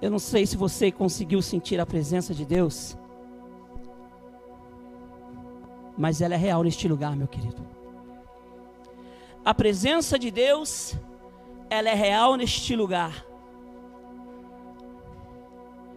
Eu 0.00 0.10
não 0.10 0.18
sei 0.18 0.46
se 0.46 0.56
você 0.56 0.92
conseguiu 0.92 1.42
sentir 1.42 1.80
a 1.80 1.86
presença 1.86 2.32
de 2.32 2.44
Deus, 2.44 2.96
mas 5.96 6.20
ela 6.20 6.34
é 6.34 6.36
real 6.36 6.62
neste 6.62 6.86
lugar, 6.86 7.16
meu 7.16 7.26
querido. 7.26 7.66
A 9.44 9.52
presença 9.52 10.18
de 10.18 10.30
Deus, 10.30 10.94
ela 11.68 11.88
é 11.88 11.94
real 11.94 12.36
neste 12.36 12.76
lugar. 12.76 13.26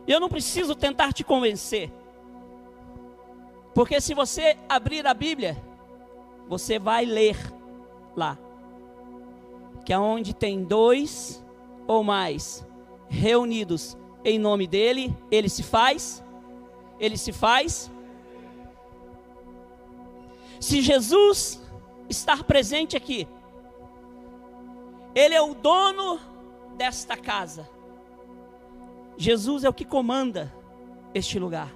Eu 0.07 0.19
não 0.19 0.29
preciso 0.29 0.73
tentar 0.73 1.13
te 1.13 1.23
convencer, 1.23 1.93
porque 3.75 4.01
se 4.01 4.15
você 4.15 4.57
abrir 4.67 5.05
a 5.05 5.13
Bíblia, 5.13 5.63
você 6.47 6.79
vai 6.79 7.05
ler 7.05 7.37
lá 8.15 8.37
que 9.85 9.93
aonde 9.93 10.33
tem 10.33 10.63
dois 10.63 11.43
ou 11.87 12.03
mais 12.03 12.65
reunidos 13.11 13.97
em 14.23 14.39
nome 14.39 14.65
dele, 14.65 15.15
ele 15.29 15.49
se 15.49 15.61
faz, 15.61 16.23
ele 16.99 17.17
se 17.17 17.33
faz. 17.33 17.91
Se 20.59 20.81
Jesus 20.81 21.61
estar 22.09 22.43
presente 22.45 22.95
aqui, 22.95 23.27
ele 25.13 25.35
é 25.35 25.41
o 25.41 25.53
dono 25.53 26.19
desta 26.77 27.17
casa. 27.17 27.69
Jesus 29.17 29.63
é 29.65 29.69
o 29.69 29.73
que 29.73 29.83
comanda 29.83 30.53
este 31.13 31.37
lugar. 31.37 31.69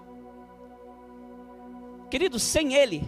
Queridos, 2.09 2.43
sem 2.43 2.75
ele, 2.75 3.03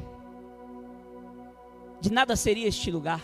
de 2.02 2.12
nada 2.12 2.36
seria 2.36 2.68
este 2.68 2.92
lugar. 2.92 3.22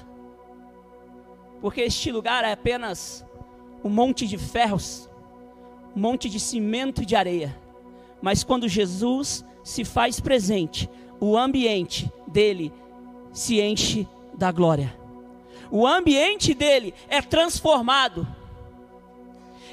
Porque 1.60 1.82
este 1.82 2.12
lugar 2.12 2.44
é 2.44 2.54
apenas 2.54 3.26
um 3.84 3.90
monte 3.90 4.28
de 4.28 4.38
ferros, 4.38 5.10
um 5.96 6.00
monte 6.00 6.30
de 6.30 6.40
cimento 6.40 7.02
e 7.02 7.06
de 7.06 7.16
areia. 7.16 7.58
Mas 8.22 8.44
quando 8.44 8.68
Jesus 8.68 9.44
se 9.64 9.84
faz 9.84 10.20
presente, 10.20 10.90
o 11.20 11.38
ambiente 11.38 12.12
dele 12.28 12.74
se 13.32 13.60
enche 13.62 14.08
da 14.34 14.52
glória. 14.52 14.98
O 15.70 15.86
ambiente 15.88 16.54
dele 16.54 16.94
é 17.08 17.22
transformado. 17.22 18.28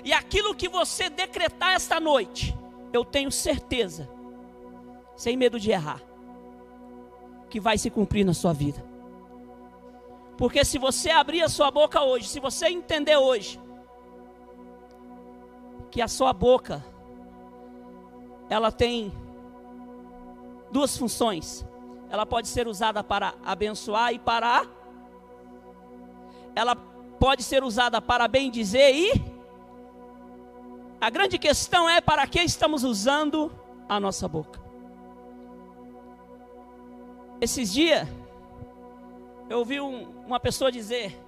E 0.05 0.13
aquilo 0.13 0.55
que 0.55 0.69
você 0.69 1.11
decretar 1.11 1.75
esta 1.75 2.01
noite, 2.01 2.57
eu 2.93 3.05
tenho 3.05 3.31
certeza, 3.31 4.09
sem 5.15 5.37
medo 5.37 5.61
de 5.61 5.71
errar, 5.71 6.01
que 7.51 7.61
vai 7.61 7.77
se 7.77 7.91
cumprir 7.91 8.25
na 8.25 8.33
sua 8.33 8.53
vida. 8.53 8.83
Porque 10.39 10.65
se 10.65 10.79
você 10.79 11.11
abrir 11.11 11.43
a 11.43 11.49
sua 11.51 11.71
boca 11.71 12.03
hoje, 12.03 12.27
se 12.27 12.41
você 12.41 12.69
entender 12.69 13.17
hoje, 13.17 13.61
que 15.91 16.01
a 16.01 16.09
sua 16.09 16.33
boca 16.33 16.85
ela 18.49 18.73
tem 18.73 19.13
duas 20.71 20.97
funções. 20.97 21.65
Ela 22.09 22.27
pode 22.27 22.49
ser 22.49 22.67
usada 22.67 23.03
para 23.05 23.35
abençoar 23.45 24.13
e 24.13 24.19
para 24.19 24.67
ela 26.55 26.75
pode 26.75 27.43
ser 27.43 27.63
usada 27.63 28.01
para 28.01 28.27
bem 28.27 28.51
dizer 28.51 28.95
e 28.95 29.13
a 31.01 31.09
grande 31.09 31.39
questão 31.39 31.89
é 31.89 32.01
para 32.01 32.27
que 32.27 32.41
estamos 32.41 32.83
usando 32.83 33.53
a 33.89 33.99
nossa 33.99 34.29
boca. 34.29 34.61
Esses 37.41 37.73
dias 37.73 38.07
eu 39.49 39.59
ouvi 39.59 39.81
um, 39.81 40.11
uma 40.27 40.39
pessoa 40.39 40.71
dizer 40.71 41.19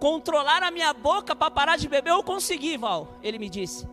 Controlar 0.00 0.62
a 0.62 0.70
minha 0.70 0.94
boca 0.94 1.36
para 1.36 1.50
parar 1.50 1.76
de 1.76 1.86
beber 1.86 2.10
eu 2.10 2.22
consegui, 2.22 2.78
Val. 2.78 3.06
Ele 3.22 3.38
me 3.38 3.50
disse. 3.50 3.86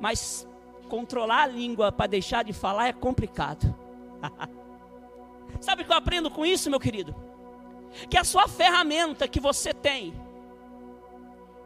Mas 0.00 0.46
controlar 0.88 1.42
a 1.42 1.46
língua 1.46 1.90
para 1.90 2.06
deixar 2.06 2.44
de 2.44 2.52
falar 2.52 2.86
é 2.86 2.92
complicado. 2.92 3.74
Sabe 5.60 5.82
o 5.82 5.84
que 5.84 5.92
eu 5.92 5.96
aprendo 5.96 6.30
com 6.30 6.46
isso, 6.46 6.70
meu 6.70 6.78
querido? 6.78 7.14
Que 8.08 8.16
a 8.16 8.22
sua 8.22 8.46
ferramenta 8.46 9.26
que 9.26 9.40
você 9.40 9.74
tem, 9.74 10.14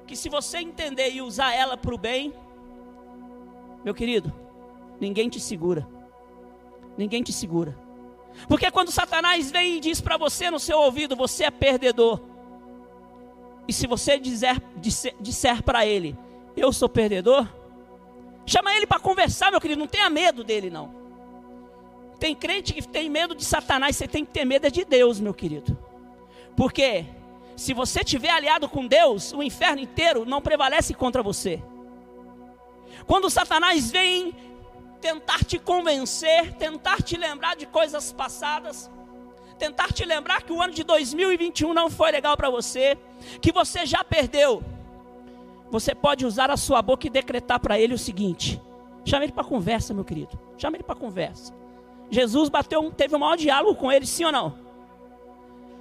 que 0.06 0.16
se 0.16 0.30
você 0.30 0.58
entender 0.58 1.10
e 1.10 1.20
usar 1.20 1.52
ela 1.54 1.76
para 1.76 1.94
o 1.94 1.98
bem, 1.98 2.32
meu 3.84 3.94
querido, 3.94 4.32
ninguém 4.98 5.28
te 5.28 5.38
segura. 5.38 5.86
Ninguém 6.96 7.22
te 7.22 7.32
segura. 7.32 7.78
Porque 8.48 8.70
quando 8.70 8.90
Satanás 8.90 9.50
vem 9.50 9.76
e 9.76 9.80
diz 9.80 10.00
para 10.00 10.16
você 10.16 10.50
no 10.50 10.58
seu 10.58 10.78
ouvido, 10.78 11.14
você 11.14 11.44
é 11.44 11.50
perdedor. 11.50 12.31
E 13.66 13.72
se 13.72 13.86
você 13.86 14.18
disser, 14.18 14.60
disser 15.20 15.62
para 15.62 15.86
ele, 15.86 16.16
eu 16.56 16.72
sou 16.72 16.88
perdedor, 16.88 17.46
chama 18.44 18.74
ele 18.74 18.86
para 18.86 18.98
conversar, 18.98 19.50
meu 19.50 19.60
querido, 19.60 19.80
não 19.80 19.86
tenha 19.86 20.10
medo 20.10 20.42
dele 20.42 20.70
não. 20.70 21.02
Tem 22.18 22.34
crente 22.34 22.72
que 22.72 22.86
tem 22.86 23.08
medo 23.08 23.34
de 23.34 23.44
Satanás, 23.44 23.96
você 23.96 24.06
tem 24.06 24.24
que 24.24 24.32
ter 24.32 24.44
medo 24.44 24.66
é 24.66 24.70
de 24.70 24.84
Deus, 24.84 25.18
meu 25.18 25.34
querido. 25.34 25.76
Porque 26.56 27.04
se 27.56 27.74
você 27.74 28.04
tiver 28.04 28.30
aliado 28.30 28.68
com 28.68 28.86
Deus, 28.86 29.32
o 29.32 29.42
inferno 29.42 29.80
inteiro 29.80 30.24
não 30.24 30.40
prevalece 30.40 30.94
contra 30.94 31.22
você. 31.22 31.62
Quando 33.06 33.30
Satanás 33.30 33.90
vem 33.90 34.34
tentar 35.00 35.44
te 35.44 35.58
convencer, 35.58 36.54
tentar 36.54 37.02
te 37.02 37.16
lembrar 37.16 37.56
de 37.56 37.66
coisas 37.66 38.12
passadas, 38.12 38.90
tentar 39.58 39.92
te 39.92 40.04
lembrar 40.04 40.42
que 40.42 40.52
o 40.52 40.62
ano 40.62 40.72
de 40.72 40.84
2021 40.84 41.74
não 41.74 41.90
foi 41.90 42.12
legal 42.12 42.36
para 42.36 42.50
você, 42.50 42.96
que 43.40 43.52
você 43.52 43.86
já 43.86 44.02
perdeu, 44.04 44.62
você 45.70 45.94
pode 45.94 46.26
usar 46.26 46.50
a 46.50 46.56
sua 46.56 46.82
boca 46.82 47.06
e 47.06 47.10
decretar 47.10 47.60
para 47.60 47.78
ele 47.78 47.94
o 47.94 47.98
seguinte: 47.98 48.60
chama 49.04 49.24
ele 49.24 49.32
para 49.32 49.44
conversa, 49.44 49.94
meu 49.94 50.04
querido, 50.04 50.38
chama 50.56 50.76
ele 50.76 50.84
para 50.84 50.94
conversa. 50.94 51.54
Jesus 52.10 52.48
bateu, 52.48 52.90
teve 52.90 53.16
um 53.16 53.18
maior 53.18 53.36
diálogo 53.36 53.74
com 53.74 53.90
ele, 53.90 54.06
sim 54.06 54.24
ou 54.24 54.32
não? 54.32 54.54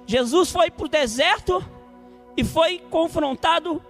Jesus 0.06 0.50
foi 0.50 0.70
para 0.70 0.86
o 0.86 0.88
deserto 0.88 1.62
e 2.36 2.42
foi 2.42 2.78
confrontado 2.90 3.82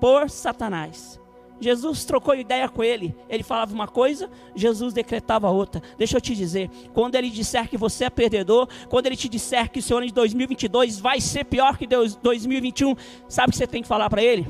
por 0.00 0.30
Satanás. 0.30 1.20
Jesus 1.62 2.04
trocou 2.04 2.34
ideia 2.34 2.68
com 2.68 2.82
ele. 2.82 3.14
Ele 3.28 3.44
falava 3.44 3.72
uma 3.72 3.86
coisa, 3.86 4.28
Jesus 4.52 4.92
decretava 4.92 5.48
outra. 5.48 5.80
Deixa 5.96 6.16
eu 6.16 6.20
te 6.20 6.34
dizer, 6.34 6.68
quando 6.92 7.14
ele 7.14 7.30
disser 7.30 7.68
que 7.68 7.76
você 7.76 8.06
é 8.06 8.10
perdedor, 8.10 8.68
quando 8.88 9.06
ele 9.06 9.16
te 9.16 9.28
disser 9.28 9.70
que 9.70 9.78
o 9.78 9.82
seu 9.82 9.98
ano 9.98 10.06
de 10.06 10.12
2022 10.12 10.98
vai 10.98 11.20
ser 11.20 11.44
pior 11.44 11.78
que 11.78 11.86
2021, 11.86 12.96
sabe 13.28 13.50
o 13.50 13.52
que 13.52 13.58
você 13.58 13.66
tem 13.68 13.80
que 13.80 13.86
falar 13.86 14.10
para 14.10 14.20
ele? 14.20 14.44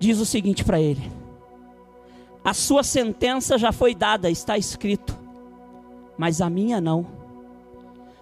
Diz 0.00 0.18
o 0.18 0.26
seguinte 0.26 0.64
para 0.64 0.80
ele: 0.80 1.08
A 2.44 2.52
sua 2.52 2.82
sentença 2.82 3.56
já 3.56 3.70
foi 3.70 3.94
dada, 3.94 4.28
está 4.28 4.58
escrito, 4.58 5.16
mas 6.16 6.40
a 6.40 6.50
minha 6.50 6.80
não. 6.80 7.06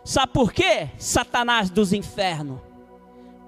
Sabe 0.05 0.35
por 0.35 0.53
quê, 0.53 0.91
Satanás 0.99 1.71
dos 1.71 1.95
infernos? 1.95 2.66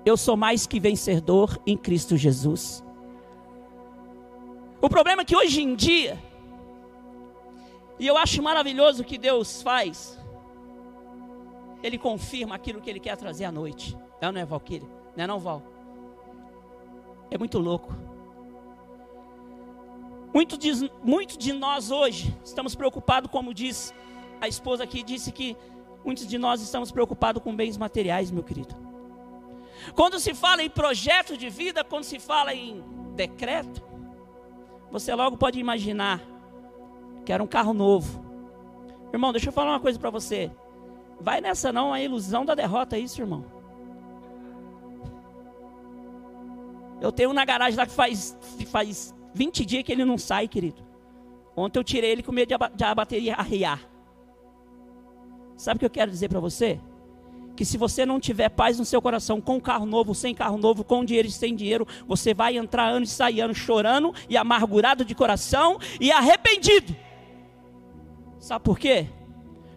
Eu 0.04 0.16
sou 0.16 0.36
mais 0.36 0.66
que 0.66 0.80
vencedor 0.80 1.60
em 1.66 1.76
Cristo 1.76 2.16
Jesus. 2.16 2.84
O 4.80 4.88
problema 4.88 5.22
é 5.22 5.24
que 5.24 5.36
hoje 5.36 5.60
em 5.60 5.74
dia, 5.74 6.18
e 7.98 8.06
eu 8.06 8.16
acho 8.16 8.42
maravilhoso 8.42 9.02
o 9.02 9.04
que 9.04 9.18
Deus 9.18 9.60
faz, 9.60 10.18
Ele 11.82 11.98
confirma 11.98 12.54
aquilo 12.54 12.80
que 12.80 12.88
Ele 12.88 13.00
quer 13.00 13.16
trazer 13.16 13.44
à 13.44 13.52
noite. 13.52 13.96
Não, 14.22 14.32
não 14.32 14.40
é 14.40 14.44
Valquíria? 14.44 14.88
Não 15.16 15.24
é 15.24 15.26
não, 15.26 15.38
Val? 15.38 15.62
É 17.30 17.36
muito 17.36 17.58
louco. 17.58 17.92
Muito 20.32 20.56
de, 20.56 20.90
muito 21.02 21.36
de 21.36 21.52
nós 21.52 21.90
hoje 21.90 22.36
estamos 22.44 22.74
preocupados, 22.74 23.30
como 23.30 23.52
diz 23.52 23.92
a 24.40 24.46
esposa 24.46 24.84
aqui, 24.84 25.02
disse 25.02 25.32
que 25.32 25.56
muitos 26.04 26.26
de 26.26 26.38
nós 26.38 26.62
estamos 26.62 26.92
preocupados 26.92 27.42
com 27.42 27.54
bens 27.54 27.76
materiais, 27.76 28.30
meu 28.30 28.44
querido. 28.44 28.87
Quando 29.94 30.18
se 30.18 30.34
fala 30.34 30.62
em 30.62 30.70
projeto 30.70 31.36
de 31.36 31.48
vida, 31.48 31.84
quando 31.84 32.04
se 32.04 32.18
fala 32.18 32.54
em 32.54 32.82
decreto, 33.14 33.82
você 34.90 35.14
logo 35.14 35.36
pode 35.36 35.58
imaginar 35.58 36.20
que 37.24 37.32
era 37.32 37.42
um 37.42 37.46
carro 37.46 37.72
novo. 37.72 38.24
Irmão, 39.12 39.32
deixa 39.32 39.48
eu 39.48 39.52
falar 39.52 39.72
uma 39.72 39.80
coisa 39.80 39.98
para 39.98 40.10
você. 40.10 40.50
Vai 41.20 41.40
nessa 41.40 41.72
não, 41.72 41.92
a 41.92 42.00
ilusão 42.00 42.44
da 42.44 42.54
derrota 42.54 42.96
é 42.96 43.00
isso, 43.00 43.20
irmão. 43.20 43.44
Eu 47.00 47.12
tenho 47.12 47.30
um 47.30 47.32
na 47.32 47.44
garagem 47.44 47.76
lá 47.76 47.86
que 47.86 47.92
faz, 47.92 48.36
faz 48.70 49.14
20 49.34 49.64
dias 49.64 49.82
que 49.82 49.92
ele 49.92 50.04
não 50.04 50.18
sai, 50.18 50.48
querido. 50.48 50.82
Ontem 51.56 51.78
eu 51.78 51.84
tirei 51.84 52.10
ele 52.10 52.22
com 52.22 52.32
medo 52.32 52.54
de 52.74 52.84
a 52.84 52.94
bateria 52.94 53.34
arriar. 53.34 53.80
Sabe 55.56 55.76
o 55.76 55.80
que 55.80 55.86
eu 55.86 55.90
quero 55.90 56.10
dizer 56.10 56.28
para 56.28 56.40
você? 56.40 56.80
Que 57.58 57.64
se 57.64 57.76
você 57.76 58.06
não 58.06 58.20
tiver 58.20 58.50
paz 58.50 58.78
no 58.78 58.84
seu 58.84 59.02
coração, 59.02 59.40
com 59.40 59.60
carro 59.60 59.84
novo, 59.84 60.14
sem 60.14 60.32
carro 60.32 60.56
novo, 60.56 60.84
com 60.84 61.04
dinheiro 61.04 61.26
e 61.26 61.30
sem 61.32 61.56
dinheiro, 61.56 61.88
você 62.06 62.32
vai 62.32 62.56
entrar 62.56 62.86
anos 62.86 63.10
e 63.10 63.14
sair 63.16 63.40
anos 63.40 63.58
chorando 63.58 64.14
e 64.28 64.36
amargurado 64.36 65.04
de 65.04 65.12
coração 65.12 65.76
e 65.98 66.12
arrependido. 66.12 66.94
Sabe 68.38 68.64
por 68.64 68.78
quê? 68.78 69.08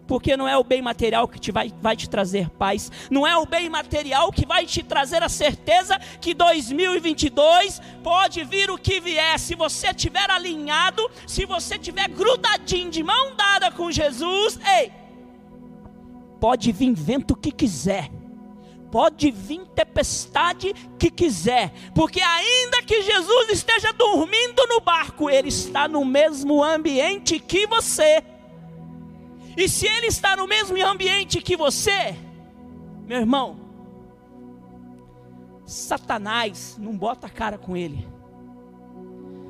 Porque 0.06 0.36
não 0.36 0.46
é 0.46 0.56
o 0.56 0.62
bem 0.62 0.80
material 0.80 1.26
que 1.26 1.40
te 1.40 1.50
vai, 1.50 1.72
vai 1.82 1.96
te 1.96 2.08
trazer 2.08 2.50
paz, 2.50 2.88
não 3.10 3.26
é 3.26 3.36
o 3.36 3.44
bem 3.44 3.68
material 3.68 4.30
que 4.30 4.46
vai 4.46 4.64
te 4.64 4.84
trazer 4.84 5.24
a 5.24 5.28
certeza 5.28 5.98
que 6.20 6.34
2022 6.34 7.82
pode 8.00 8.44
vir 8.44 8.70
o 8.70 8.78
que 8.78 9.00
vier. 9.00 9.40
Se 9.40 9.56
você 9.56 9.88
estiver 9.88 10.30
alinhado, 10.30 11.10
se 11.26 11.44
você 11.44 11.74
estiver 11.74 12.08
grudadinho 12.08 12.92
de 12.92 13.02
mão 13.02 13.34
dada 13.34 13.72
com 13.72 13.90
Jesus, 13.90 14.56
ei, 14.78 15.01
pode 16.42 16.72
vir 16.72 16.92
vento 16.92 17.36
que 17.36 17.52
quiser 17.52 18.10
pode 18.90 19.30
vir 19.30 19.64
tempestade 19.68 20.74
que 20.98 21.10
quiser, 21.10 21.72
porque 21.94 22.20
ainda 22.20 22.82
que 22.82 23.00
Jesus 23.00 23.48
esteja 23.48 23.90
dormindo 23.94 24.66
no 24.68 24.82
barco, 24.82 25.30
ele 25.30 25.48
está 25.48 25.88
no 25.88 26.04
mesmo 26.04 26.62
ambiente 26.62 27.38
que 27.38 27.66
você. 27.66 28.22
E 29.56 29.66
se 29.66 29.86
ele 29.86 30.08
está 30.08 30.36
no 30.36 30.46
mesmo 30.46 30.76
ambiente 30.84 31.40
que 31.40 31.56
você, 31.56 32.14
meu 33.06 33.20
irmão, 33.20 33.56
Satanás 35.64 36.76
não 36.78 36.94
bota 36.94 37.28
a 37.28 37.30
cara 37.30 37.56
com 37.56 37.74
ele. 37.74 38.06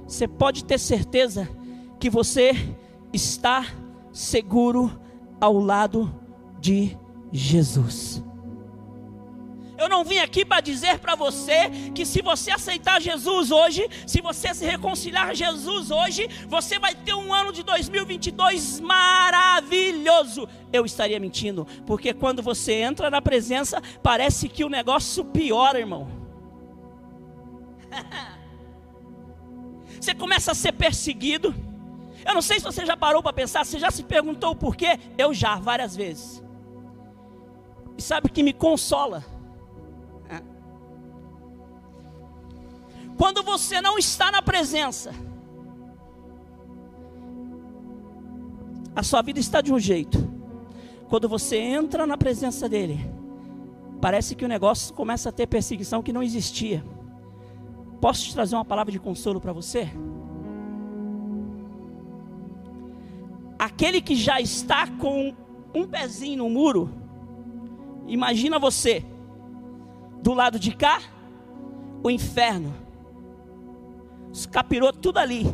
Você 0.06 0.28
pode 0.28 0.64
ter 0.64 0.78
certeza 0.78 1.48
que 1.98 2.08
você 2.08 2.52
está 3.12 3.66
seguro 4.12 5.00
ao 5.40 5.58
lado 5.58 6.21
de 6.62 6.96
Jesus. 7.32 8.22
Eu 9.76 9.88
não 9.88 10.04
vim 10.04 10.18
aqui 10.18 10.44
para 10.44 10.60
dizer 10.60 11.00
para 11.00 11.16
você 11.16 11.68
que 11.92 12.06
se 12.06 12.22
você 12.22 12.52
aceitar 12.52 13.02
Jesus 13.02 13.50
hoje, 13.50 13.88
se 14.06 14.20
você 14.20 14.54
se 14.54 14.64
reconciliar 14.64 15.30
a 15.30 15.34
Jesus 15.34 15.90
hoje, 15.90 16.28
você 16.46 16.78
vai 16.78 16.94
ter 16.94 17.14
um 17.14 17.34
ano 17.34 17.52
de 17.52 17.64
2022 17.64 18.78
maravilhoso. 18.78 20.48
Eu 20.72 20.84
estaria 20.86 21.18
mentindo, 21.18 21.66
porque 21.84 22.14
quando 22.14 22.40
você 22.40 22.74
entra 22.74 23.10
na 23.10 23.20
presença, 23.20 23.82
parece 24.00 24.48
que 24.48 24.64
o 24.64 24.68
negócio 24.68 25.24
piora, 25.24 25.80
irmão. 25.80 26.08
Você 30.00 30.14
começa 30.16 30.50
a 30.50 30.54
ser 30.54 30.72
perseguido. 30.72 31.54
Eu 32.26 32.34
não 32.34 32.42
sei 32.42 32.58
se 32.58 32.64
você 32.64 32.84
já 32.84 32.96
parou 32.96 33.22
para 33.22 33.32
pensar, 33.32 33.64
você 33.64 33.78
já 33.78 33.88
se 33.88 34.02
perguntou 34.02 34.50
o 34.50 34.56
porquê? 34.56 34.98
Eu 35.16 35.32
já, 35.32 35.54
várias 35.54 35.94
vezes. 35.94 36.41
E 37.96 38.02
sabe 38.02 38.28
o 38.28 38.32
que 38.32 38.42
me 38.42 38.52
consola? 38.52 39.24
Quando 43.16 43.42
você 43.42 43.80
não 43.80 43.98
está 43.98 44.32
na 44.32 44.42
presença, 44.42 45.14
a 48.96 49.02
sua 49.02 49.22
vida 49.22 49.38
está 49.38 49.60
de 49.60 49.72
um 49.72 49.78
jeito. 49.78 50.18
Quando 51.08 51.28
você 51.28 51.56
entra 51.56 52.06
na 52.06 52.16
presença 52.16 52.68
dele, 52.68 52.98
parece 54.00 54.34
que 54.34 54.44
o 54.44 54.48
negócio 54.48 54.94
começa 54.94 55.28
a 55.28 55.32
ter 55.32 55.46
perseguição 55.46 56.02
que 56.02 56.12
não 56.12 56.22
existia. 56.22 56.84
Posso 58.00 58.24
te 58.24 58.34
trazer 58.34 58.56
uma 58.56 58.64
palavra 58.64 58.90
de 58.90 58.98
consolo 58.98 59.40
para 59.40 59.52
você? 59.52 59.88
Aquele 63.58 64.00
que 64.00 64.16
já 64.16 64.40
está 64.40 64.88
com 64.88 65.32
um 65.72 65.86
pezinho 65.86 66.38
no 66.38 66.50
muro, 66.50 66.90
imagina 68.12 68.58
você 68.58 69.04
do 70.22 70.32
lado 70.34 70.58
de 70.58 70.74
cá, 70.74 71.00
o 72.02 72.10
inferno 72.10 72.82
os 74.32 74.46
capirotos 74.46 75.00
tudo 75.02 75.18
ali, 75.18 75.44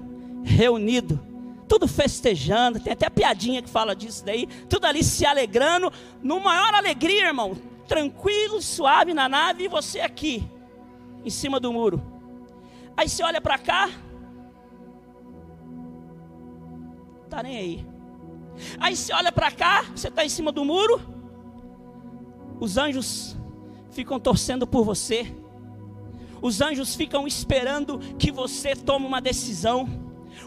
reunido, 0.44 1.20
tudo 1.69 1.88
festejando, 1.88 2.78
tem 2.78 2.93
até 2.93 3.10
piadinha 3.10 3.60
que 3.60 3.69
fala 3.69 3.94
disso 3.94 4.25
daí, 4.25 4.46
tudo 4.69 4.87
ali 4.87 5.02
se 5.02 5.26
alegrando, 5.26 5.93
no 6.22 6.40
maior 6.40 6.72
alegria, 6.72 7.26
irmão, 7.26 7.56
tranquilo, 7.88 8.62
suave 8.62 9.12
na 9.12 9.28
nave, 9.28 9.64
e 9.64 9.69
você 9.69 10.00
aqui, 10.00 10.49
em 11.25 11.31
cima 11.31 11.58
do 11.58 11.72
muro. 11.72 12.00
Aí 12.96 13.08
você 13.08 13.22
olha 13.25 13.40
para 13.40 13.58
cá, 13.58 13.90
tá 17.28 17.43
nem 17.43 17.56
aí. 17.56 17.87
Aí 18.78 18.96
você 18.96 19.12
olha 19.12 19.32
para 19.32 19.50
cá, 19.50 19.84
você 19.94 20.06
está 20.06 20.25
em 20.25 20.28
cima 20.28 20.52
do 20.52 20.64
muro, 20.64 21.00
os 22.60 22.76
anjos 22.76 23.37
ficam 23.90 24.19
torcendo 24.19 24.66
por 24.66 24.84
você. 24.84 25.34
Os 26.40 26.60
anjos 26.60 26.94
ficam 26.94 27.26
esperando 27.26 27.99
que 28.19 28.31
você 28.31 28.75
tome 28.76 29.06
uma 29.06 29.20
decisão. 29.20 29.88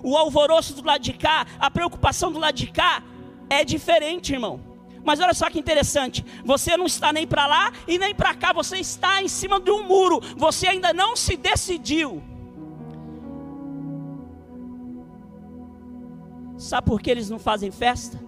O 0.04 0.16
alvoroço 0.16 0.74
do 0.74 0.86
lado 0.86 1.02
de 1.02 1.14
cá, 1.14 1.46
a 1.60 1.70
preocupação 1.70 2.32
do 2.32 2.40
lado 2.40 2.56
de 2.56 2.68
cá 2.68 3.04
é 3.50 3.64
diferente, 3.64 4.34
irmão. 4.34 4.60
Mas 5.04 5.20
olha 5.20 5.34
só 5.34 5.50
que 5.50 5.60
interessante, 5.60 6.24
você 6.46 6.78
não 6.78 6.86
está 6.86 7.12
nem 7.12 7.26
para 7.26 7.48
lá 7.48 7.74
e 7.88 7.98
nem 7.98 8.14
para 8.14 8.36
cá, 8.36 8.54
você 8.54 8.78
está 8.78 9.22
em 9.22 9.28
cima 9.28 9.60
de 9.60 9.72
um 9.72 9.88
muro, 9.88 10.22
você 10.38 10.68
ainda 10.68 10.94
não 10.94 11.16
se 11.16 11.36
decidiu. 11.36 12.22
Sabe 16.56 16.86
por 16.86 17.02
que 17.02 17.10
eles 17.10 17.30
não 17.30 17.40
fazem 17.40 17.72
festa? 17.72 18.20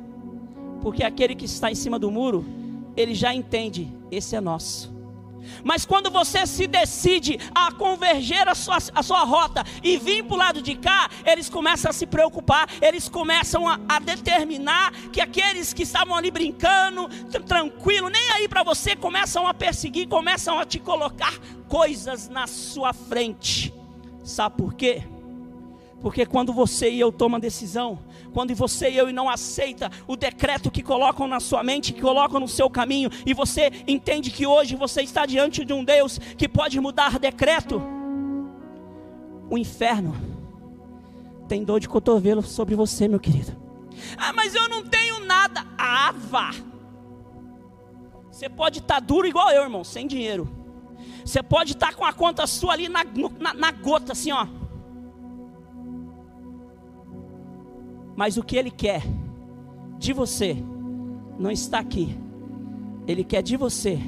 Porque 0.82 1.04
aquele 1.04 1.36
que 1.36 1.46
está 1.46 1.70
em 1.72 1.76
cima 1.76 2.00
do 2.00 2.10
muro, 2.10 2.44
ele 2.96 3.14
já 3.14 3.34
entende, 3.34 3.92
esse 4.12 4.36
é 4.36 4.42
nosso. 4.42 4.94
Mas 5.64 5.86
quando 5.86 6.10
você 6.10 6.46
se 6.46 6.68
decide 6.68 7.38
a 7.54 7.72
converger 7.72 8.48
a 8.48 8.56
sua, 8.56 8.78
a 8.94 9.04
sua 9.04 9.24
rota 9.24 9.64
e 9.84 9.98
vir 9.98 10.24
para 10.24 10.34
o 10.34 10.38
lado 10.38 10.62
de 10.62 10.76
cá, 10.76 11.10
eles 11.26 11.50
começam 11.50 11.90
a 11.90 11.94
se 11.94 12.06
preocupar, 12.06 12.70
eles 12.82 13.10
começam 13.10 13.68
a, 13.68 13.80
a 13.88 14.00
determinar 14.00 14.92
que 15.12 15.22
aqueles 15.22 15.74
que 15.74 15.84
estavam 15.84 16.16
ali 16.16 16.32
brincando, 16.32 17.08
tranquilo, 17.46 18.10
nem 18.10 18.32
aí 18.32 18.48
para 18.48 18.64
você, 18.64 18.96
começam 18.96 19.48
a 19.48 19.54
perseguir, 19.54 20.08
começam 20.08 20.60
a 20.60 20.66
te 20.66 20.80
colocar 20.80 21.38
coisas 21.68 22.30
na 22.30 22.48
sua 22.48 22.94
frente. 22.94 23.74
Sabe 24.24 24.56
por 24.58 24.74
quê? 24.74 25.04
Porque 26.04 26.26
quando 26.26 26.52
você 26.52 26.92
e 26.92 27.00
eu 27.00 27.14
tomam 27.14 27.40
decisão, 27.40 27.98
quando 28.34 28.54
você 28.54 28.90
e 28.90 28.98
eu 28.98 29.12
não 29.14 29.30
aceita 29.30 29.90
o 30.06 30.18
decreto 30.18 30.70
que 30.70 30.84
colocam 30.84 31.30
na 31.30 31.40
sua 31.40 31.64
mente, 31.64 31.94
que 31.94 32.02
colocam 32.02 32.42
no 32.42 32.48
seu 32.48 32.70
caminho, 32.70 33.10
e 33.26 33.34
você 33.34 33.72
entende 33.88 34.30
que 34.30 34.46
hoje 34.46 34.76
você 34.76 35.02
está 35.02 35.26
diante 35.26 35.64
de 35.64 35.72
um 35.72 35.82
Deus 35.82 36.20
que 36.38 36.50
pode 36.50 36.78
mudar 36.82 37.18
decreto, 37.18 37.82
o 39.50 39.58
inferno 39.58 40.14
tem 41.48 41.64
dor 41.64 41.80
de 41.80 41.88
cotovelo 41.88 42.42
sobre 42.44 42.76
você, 42.76 43.08
meu 43.08 43.20
querido. 43.20 43.56
Ah, 44.18 44.34
mas 44.34 44.54
eu 44.54 44.68
não 44.68 44.84
tenho 44.84 45.24
nada. 45.26 45.66
Ah, 45.78 46.14
vá. 46.14 46.52
Você 48.30 48.50
pode 48.50 48.80
estar 48.80 48.96
tá 48.96 49.00
duro 49.00 49.26
igual 49.26 49.52
eu, 49.52 49.64
irmão, 49.64 49.86
sem 49.86 50.06
dinheiro. 50.06 50.50
Você 51.24 51.42
pode 51.42 51.72
estar 51.72 51.92
tá 51.92 51.94
com 51.94 52.04
a 52.04 52.12
conta 52.12 52.46
sua 52.46 52.74
ali 52.74 52.90
na, 52.90 53.06
na, 53.40 53.54
na 53.54 53.72
gota, 53.72 54.12
assim, 54.12 54.34
ó. 54.34 54.46
Mas 58.16 58.38
o 58.38 58.44
que 58.44 58.56
Ele 58.56 58.72
quer 58.72 59.04
de 59.98 60.14
você 60.14 60.58
não 61.38 61.52
está 61.52 61.80
aqui. 61.80 62.18
Ele 63.08 63.24
quer 63.24 63.42
de 63.42 63.58
você 63.58 64.00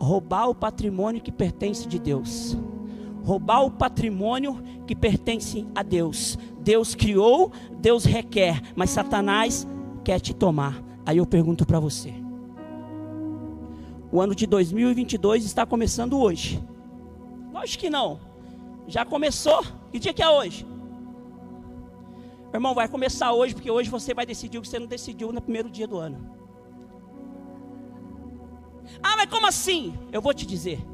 roubar 0.00 0.48
o 0.48 0.54
patrimônio 0.54 1.20
que 1.20 1.30
pertence 1.30 1.86
de 1.86 1.98
Deus. 1.98 2.56
Roubar 3.22 3.64
o 3.64 3.70
patrimônio 3.70 4.62
que 4.86 4.96
pertence 4.96 5.66
a 5.74 5.82
Deus. 5.82 6.38
Deus 6.60 6.94
criou, 6.94 7.52
Deus 7.78 8.04
requer, 8.04 8.62
mas 8.74 8.90
Satanás 8.90 9.66
quer 10.02 10.18
te 10.20 10.34
tomar. 10.34 10.82
Aí 11.04 11.18
eu 11.18 11.26
pergunto 11.26 11.66
para 11.66 11.78
você: 11.78 12.14
o 14.10 14.20
ano 14.20 14.34
de 14.34 14.46
2022 14.46 15.44
está 15.44 15.66
começando 15.66 16.18
hoje? 16.18 16.62
Lógico 17.52 17.82
que 17.82 17.90
não. 17.90 18.18
Já 18.88 19.04
começou. 19.04 19.62
Que 19.92 19.98
dia 19.98 20.14
que 20.14 20.22
é 20.22 20.28
hoje? 20.28 20.66
Irmão, 22.52 22.74
vai 22.74 22.88
começar 22.88 23.32
hoje, 23.32 23.54
porque 23.54 23.70
hoje 23.70 23.88
você 23.88 24.12
vai 24.12 24.26
decidir 24.26 24.58
o 24.58 24.62
que 24.62 24.68
você 24.68 24.78
não 24.78 24.86
decidiu 24.86 25.32
no 25.32 25.40
primeiro 25.40 25.70
dia 25.70 25.86
do 25.86 25.98
ano. 25.98 26.40
Ah, 29.02 29.16
mas 29.16 29.30
como 29.30 29.46
assim? 29.46 29.94
Eu 30.10 30.20
vou 30.20 30.34
te 30.34 30.44
dizer. 30.44 30.84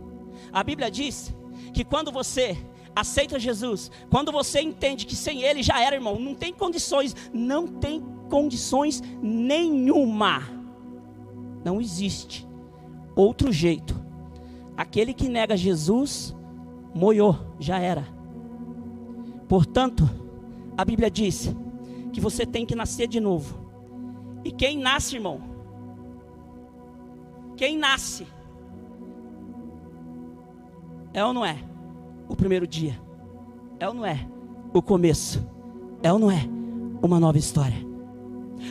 A 0.53 0.63
Bíblia 0.63 0.91
diz 0.91 1.35
que 1.73 1.85
quando 1.85 2.13
você 2.13 2.57
aceita 2.95 3.39
Jesus, 3.39 3.91
quando 4.11 4.31
você 4.31 4.61
entende 4.61 5.07
que 5.07 5.17
sem 5.17 5.43
Ele 5.43 5.63
já 5.63 5.81
era, 5.81 5.97
irmão, 5.97 6.19
não 6.19 6.35
tem 6.35 6.53
condições, 6.53 7.17
não 7.33 7.67
tem 7.67 8.05
condições 8.29 9.03
nenhuma. 9.23 10.43
Não 11.65 11.81
existe 11.81 12.47
outro 13.15 13.51
jeito. 13.51 13.99
Aquele 14.77 15.15
que 15.15 15.29
nega 15.29 15.57
Jesus, 15.57 16.37
moiou, 16.95 17.39
já 17.59 17.79
era. 17.79 18.07
Portanto, 19.49 20.09
a 20.77 20.85
Bíblia 20.85 21.11
diz 21.11 21.55
que 22.13 22.21
você 22.21 22.45
tem 22.45 22.67
que 22.67 22.75
nascer 22.75 23.07
de 23.07 23.21
novo. 23.21 23.67
E 24.45 24.53
quem 24.53 24.79
nasce, 24.79 25.17
irmão? 25.17 25.41
Quem 27.57 27.77
nasce? 27.77 28.27
É 31.13 31.25
ou 31.25 31.33
não 31.33 31.45
é? 31.45 31.59
O 32.29 32.37
primeiro 32.37 32.67
dia. 32.67 33.01
É 33.81 33.89
ou 33.89 33.95
não 33.95 34.05
é? 34.05 34.27
O 34.73 34.83
começo. 34.83 35.47
É 36.03 36.13
ou 36.13 36.19
não 36.19 36.31
é? 36.31 36.47
Uma 37.03 37.19
nova 37.19 37.39
história. 37.39 37.87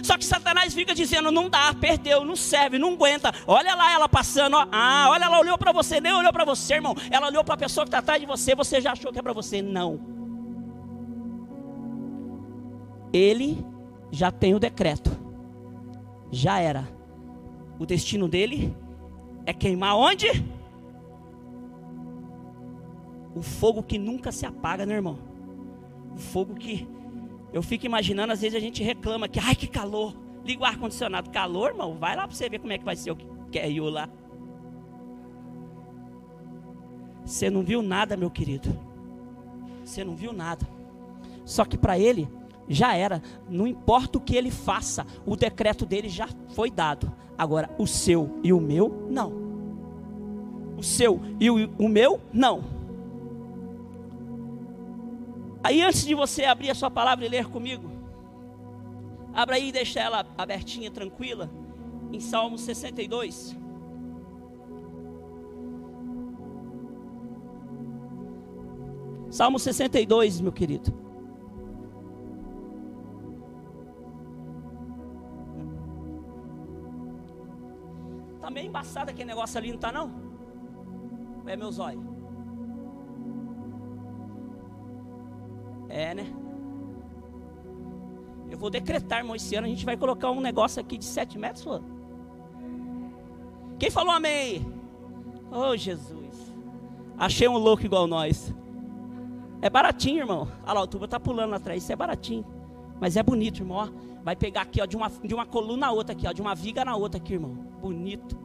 Só 0.03 0.17
que 0.17 0.25
Satanás 0.25 0.73
fica 0.73 0.93
dizendo: 0.93 1.31
não 1.31 1.49
dá, 1.49 1.73
perdeu, 1.73 2.23
não 2.23 2.35
serve, 2.35 2.77
não 2.77 2.93
aguenta. 2.93 3.33
Olha 3.47 3.75
lá 3.75 3.91
ela 3.91 4.07
passando, 4.07 4.55
ó. 4.55 4.67
ah, 4.71 5.07
olha, 5.09 5.25
ela 5.25 5.39
olhou 5.39 5.57
para 5.57 5.71
você, 5.71 5.99
nem 5.99 6.13
olhou 6.13 6.31
para 6.31 6.45
você, 6.45 6.75
irmão. 6.75 6.95
Ela 7.09 7.27
olhou 7.27 7.43
para 7.43 7.55
a 7.55 7.57
pessoa 7.57 7.83
que 7.83 7.89
está 7.89 7.99
atrás 7.99 8.19
de 8.21 8.27
você, 8.27 8.55
você 8.55 8.79
já 8.79 8.91
achou 8.91 9.11
que 9.11 9.19
é 9.19 9.21
para 9.21 9.33
você. 9.33 9.61
Não. 9.61 10.14
Ele 13.15 13.65
já 14.11 14.29
tem 14.29 14.53
o 14.53 14.59
decreto, 14.59 15.09
já 16.29 16.59
era. 16.59 16.85
O 17.79 17.85
destino 17.85 18.27
dele 18.27 18.75
é 19.45 19.53
queimar 19.53 19.95
onde? 19.95 20.27
O 23.33 23.41
fogo 23.41 23.81
que 23.81 23.97
nunca 23.97 24.33
se 24.33 24.45
apaga, 24.45 24.85
né, 24.85 24.95
irmão? 24.95 25.17
O 26.13 26.17
fogo 26.17 26.55
que 26.55 26.85
eu 27.53 27.63
fico 27.63 27.85
imaginando, 27.85 28.33
às 28.33 28.41
vezes 28.41 28.57
a 28.57 28.59
gente 28.59 28.83
reclama 28.83 29.29
que, 29.29 29.39
ai, 29.39 29.55
que 29.55 29.67
calor. 29.67 30.13
Liga 30.43 30.63
o 30.63 30.65
ar-condicionado. 30.65 31.29
Calor, 31.29 31.69
irmão? 31.69 31.95
Vai 31.97 32.17
lá 32.17 32.27
para 32.27 32.35
você 32.35 32.49
ver 32.49 32.59
como 32.59 32.73
é 32.73 32.77
que 32.77 32.83
vai 32.83 32.97
ser 32.97 33.11
o 33.11 33.15
que 33.15 33.57
é 33.57 33.71
eu 33.71 33.89
lá. 33.89 34.09
Você 37.23 37.49
não 37.49 37.63
viu 37.63 37.81
nada, 37.81 38.17
meu 38.17 38.29
querido. 38.29 38.77
Você 39.85 40.03
não 40.03 40.17
viu 40.17 40.33
nada. 40.33 40.67
Só 41.45 41.63
que 41.63 41.77
para 41.77 41.97
ele 41.97 42.27
já 42.67 42.95
era. 42.95 43.21
Não 43.49 43.67
importa 43.67 44.17
o 44.17 44.21
que 44.21 44.35
ele 44.35 44.51
faça, 44.51 45.05
o 45.25 45.35
decreto 45.35 45.85
dele 45.85 46.09
já 46.09 46.27
foi 46.49 46.69
dado. 46.69 47.11
Agora, 47.37 47.69
o 47.77 47.85
seu 47.85 48.39
e 48.43 48.51
o 48.53 48.59
meu, 48.59 49.07
não. 49.09 49.33
O 50.77 50.83
seu 50.83 51.21
e 51.39 51.49
o, 51.49 51.69
o 51.77 51.87
meu, 51.87 52.19
não. 52.31 52.63
Aí 55.63 55.81
antes 55.81 56.05
de 56.05 56.13
você 56.13 56.45
abrir 56.45 56.69
a 56.69 56.75
sua 56.75 56.91
palavra 56.91 57.25
e 57.25 57.29
ler 57.29 57.47
comigo, 57.47 57.89
abra 59.33 59.55
aí 59.55 59.69
e 59.69 59.71
deixa 59.71 59.99
ela 59.99 60.25
abertinha, 60.37 60.91
tranquila, 60.91 61.49
em 62.11 62.19
Salmo 62.19 62.57
62. 62.57 63.55
Salmo 69.29 69.59
62, 69.59 70.39
meu 70.39 70.51
querido. 70.51 71.04
Embaçado 78.75 79.09
aquele 79.09 79.29
negócio 79.29 79.57
ali, 79.57 79.71
não 79.71 79.79
tá 79.79 79.89
não? 79.89 80.11
É 81.45 81.55
meu 81.55 81.71
zóio. 81.71 82.03
É, 85.87 86.13
né? 86.13 86.25
Eu 88.51 88.57
vou 88.57 88.69
decretar, 88.69 89.19
irmão, 89.19 89.35
esse 89.35 89.55
ano 89.55 89.65
a 89.65 89.69
gente 89.69 89.85
vai 89.85 89.95
colocar 89.95 90.29
um 90.29 90.41
negócio 90.41 90.81
aqui 90.81 90.97
de 90.97 91.05
7 91.05 91.37
metros, 91.37 91.63
falou. 91.63 91.83
Quem 93.79 93.89
falou 93.89 94.13
amém? 94.13 94.65
Oh, 95.51 95.75
Jesus. 95.77 96.53
Achei 97.17 97.47
um 97.47 97.57
louco 97.57 97.85
igual 97.85 98.07
nós. 98.07 98.53
É 99.61 99.69
baratinho, 99.69 100.19
irmão. 100.19 100.49
Olha 100.63 100.73
lá, 100.73 100.81
o 100.81 100.87
tubo 100.87 101.07
tá 101.07 101.19
pulando 101.19 101.55
atrás. 101.55 101.81
Isso 101.81 101.93
é 101.93 101.95
baratinho. 101.95 102.45
Mas 102.99 103.15
é 103.15 103.23
bonito, 103.23 103.61
irmão. 103.61 103.77
Ó. 103.77 104.21
Vai 104.21 104.35
pegar 104.35 104.61
aqui, 104.61 104.81
ó, 104.81 104.85
de 104.85 104.97
uma, 104.97 105.09
de 105.09 105.33
uma 105.33 105.45
coluna 105.45 105.87
a 105.87 105.91
outra 105.91 106.13
aqui, 106.13 106.27
ó, 106.27 106.31
de 106.31 106.41
uma 106.41 106.55
viga 106.55 106.83
na 106.83 106.95
outra 106.95 107.19
aqui, 107.19 107.33
irmão. 107.33 107.53
Bonito. 107.79 108.44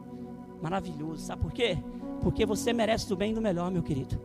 Maravilhoso. 0.61 1.25
Sabe 1.25 1.41
por 1.41 1.51
quê? 1.51 1.77
Porque 2.21 2.45
você 2.45 2.71
merece 2.71 3.09
do 3.09 3.15
bem 3.15 3.31
e 3.31 3.35
do 3.35 3.41
melhor, 3.41 3.71
meu 3.71 3.81
querido. 3.81 4.19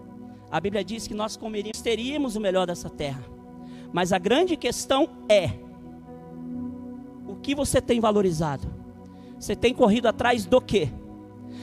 A 0.51 0.61
Bíblia 0.61 0.85
diz 0.85 1.07
que 1.07 1.15
nós 1.15 1.37
comeríamos, 1.37 1.81
teríamos 1.81 2.37
o 2.37 2.41
melhor 2.41 2.67
dessa 2.67 2.91
terra. 2.91 3.25
Mas 3.93 4.13
a 4.13 4.19
grande 4.19 4.57
questão 4.57 5.09
é: 5.29 5.51
o 7.27 7.37
que 7.37 7.55
você 7.55 7.81
tem 7.81 8.01
valorizado? 8.01 8.67
Você 9.39 9.57
tem 9.57 9.75
corrido 9.75 10.07
atrás 10.07 10.45
do 10.45 10.61
quê? 10.61 10.89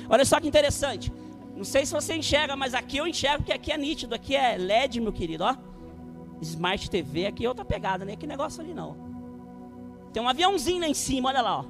Olha 0.10 0.25
só 0.25 0.39
que 0.39 0.48
interessante. 0.48 1.12
Não 1.56 1.63
sei 1.63 1.86
se 1.86 1.94
você 1.94 2.15
enxerga, 2.15 2.56
mas 2.56 2.74
aqui 2.74 2.98
eu 2.98 3.08
enxergo 3.08 3.44
que 3.44 3.53
aqui 3.53 3.72
é 3.72 3.77
nítido, 3.77 4.15
aqui 4.15 4.36
é 4.36 4.58
LED, 4.58 5.00
meu 5.00 5.13
querido, 5.13 5.44
ó. 5.44 5.56
Smart 6.42 6.89
TV, 6.89 7.27
aqui 7.27 7.46
é 7.46 7.48
outra 7.48 7.63
pegada, 7.63 8.03
nem 8.03 8.15
né? 8.15 8.20
que 8.20 8.27
negócio 8.27 8.62
ali 8.62 8.74
não. 8.74 8.98
Tem 10.12 10.22
um 10.22 10.27
aviãozinho 10.27 10.82
lá 10.82 10.88
em 10.88 10.94
cima, 10.94 11.30
olha 11.30 11.42
lá, 11.42 11.60
ó. 11.60 11.65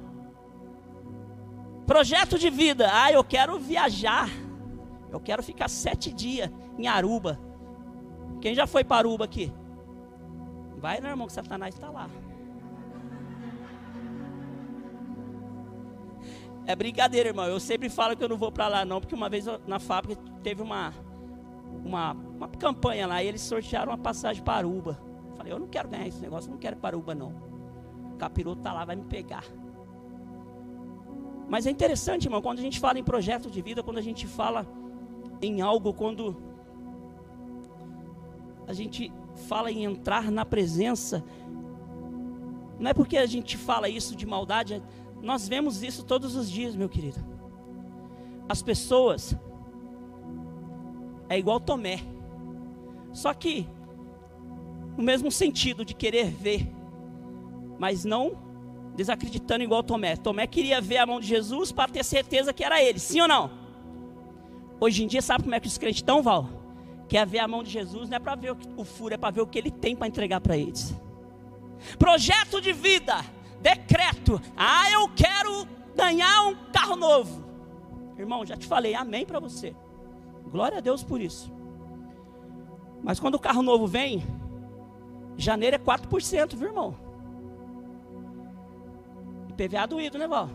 Projeto 1.86 2.38
de 2.38 2.50
vida. 2.50 2.88
Ah, 2.92 3.12
eu 3.12 3.22
quero 3.22 3.58
viajar. 3.58 4.28
Eu 5.10 5.20
quero 5.20 5.42
ficar 5.42 5.68
sete 5.68 6.12
dias 6.12 6.50
em 6.78 6.86
Aruba. 6.86 7.38
Quem 8.40 8.54
já 8.54 8.66
foi 8.66 8.82
para 8.82 8.96
Aruba 8.98 9.24
aqui? 9.24 9.52
Vai, 10.78 11.00
meu 11.00 11.10
irmão, 11.10 11.26
que 11.26 11.32
Satanás 11.32 11.74
está 11.74 11.90
lá. 11.90 12.08
É 16.66 16.74
brincadeira, 16.74 17.28
irmão. 17.28 17.46
Eu 17.46 17.60
sempre 17.60 17.88
falo 17.88 18.16
que 18.16 18.24
eu 18.24 18.28
não 18.28 18.36
vou 18.36 18.50
para 18.50 18.68
lá, 18.68 18.84
não, 18.84 19.00
porque 19.00 19.14
uma 19.14 19.28
vez 19.28 19.44
na 19.66 19.78
fábrica 19.78 20.20
teve 20.42 20.62
uma, 20.62 20.92
uma, 21.84 22.12
uma 22.12 22.48
campanha 22.48 23.06
lá 23.06 23.22
e 23.22 23.28
eles 23.28 23.42
sortearam 23.42 23.92
uma 23.92 23.98
passagem 23.98 24.42
para 24.42 24.54
Aruba. 24.54 24.98
Falei, 25.36 25.52
eu 25.52 25.58
não 25.58 25.68
quero 25.68 25.88
ganhar 25.88 26.06
esse 26.06 26.20
negócio, 26.20 26.50
não 26.50 26.58
quero 26.58 26.76
para 26.76 26.96
Aruba, 26.96 27.14
não. 27.14 27.34
O 28.14 28.16
capiroto 28.16 28.58
está 28.60 28.72
lá, 28.72 28.84
vai 28.84 28.96
me 28.96 29.04
pegar. 29.04 29.44
Mas 31.48 31.66
é 31.66 31.70
interessante, 31.70 32.24
irmão, 32.24 32.40
quando 32.42 32.58
a 32.58 32.62
gente 32.62 32.80
fala 32.80 32.98
em 32.98 33.04
projeto 33.04 33.50
de 33.50 33.60
vida, 33.60 33.82
quando 33.82 33.98
a 33.98 34.02
gente 34.02 34.26
fala 34.26 34.66
em 35.40 35.60
algo, 35.60 35.92
quando 35.92 36.36
a 38.66 38.72
gente 38.72 39.12
fala 39.46 39.70
em 39.70 39.84
entrar 39.84 40.30
na 40.30 40.44
presença, 40.44 41.22
não 42.78 42.90
é 42.90 42.94
porque 42.94 43.16
a 43.16 43.26
gente 43.26 43.56
fala 43.56 43.88
isso 43.88 44.16
de 44.16 44.26
maldade, 44.26 44.82
nós 45.22 45.48
vemos 45.48 45.82
isso 45.82 46.04
todos 46.04 46.34
os 46.34 46.50
dias, 46.50 46.74
meu 46.74 46.88
querido. 46.88 47.24
As 48.48 48.62
pessoas 48.62 49.36
é 51.28 51.38
igual 51.38 51.60
Tomé, 51.60 52.00
só 53.12 53.32
que 53.32 53.68
no 54.96 55.02
mesmo 55.02 55.30
sentido 55.30 55.84
de 55.84 55.94
querer 55.94 56.30
ver, 56.30 56.70
mas 57.78 58.04
não 58.04 58.43
desacreditando 58.94 59.64
igual 59.64 59.82
Tomé. 59.82 60.16
Tomé 60.16 60.46
queria 60.46 60.80
ver 60.80 60.98
a 60.98 61.06
mão 61.06 61.20
de 61.20 61.26
Jesus 61.26 61.72
para 61.72 61.90
ter 61.90 62.04
certeza 62.04 62.52
que 62.52 62.64
era 62.64 62.82
ele, 62.82 62.98
sim 62.98 63.20
ou 63.20 63.28
não? 63.28 63.50
Hoje 64.80 65.04
em 65.04 65.06
dia, 65.06 65.22
sabe 65.22 65.44
como 65.44 65.54
é 65.54 65.60
que 65.60 65.66
os 65.66 65.78
crentes 65.78 65.98
estão, 65.98 66.22
Val? 66.22 66.48
Quer 67.08 67.26
ver 67.26 67.38
a 67.38 67.48
mão 67.48 67.62
de 67.62 67.70
Jesus, 67.70 68.08
não 68.08 68.16
é 68.16 68.20
para 68.20 68.34
ver 68.34 68.52
o, 68.52 68.58
o 68.76 68.84
furo, 68.84 69.14
é 69.14 69.16
para 69.16 69.30
ver 69.30 69.40
o 69.40 69.46
que 69.46 69.58
ele 69.58 69.70
tem 69.70 69.94
para 69.94 70.06
entregar 70.06 70.40
para 70.40 70.56
eles. 70.56 70.94
Projeto 71.98 72.60
de 72.60 72.72
vida, 72.72 73.24
decreto. 73.60 74.40
Ah, 74.56 74.90
eu 74.90 75.08
quero 75.08 75.66
ganhar 75.94 76.48
um 76.48 76.56
carro 76.72 76.96
novo. 76.96 77.44
Irmão, 78.18 78.44
já 78.46 78.56
te 78.56 78.66
falei, 78.66 78.94
amém 78.94 79.26
para 79.26 79.40
você. 79.40 79.74
Glória 80.50 80.78
a 80.78 80.80
Deus 80.80 81.02
por 81.02 81.20
isso. 81.20 81.52
Mas 83.02 83.20
quando 83.20 83.34
o 83.34 83.40
carro 83.40 83.62
novo 83.62 83.86
vem, 83.86 84.24
janeiro 85.36 85.76
é 85.76 85.78
4%, 85.78 86.56
viu, 86.56 86.68
irmão? 86.68 86.96
IPVA 89.54 89.86
doído, 89.86 90.18
né, 90.18 90.26
Val? 90.26 90.50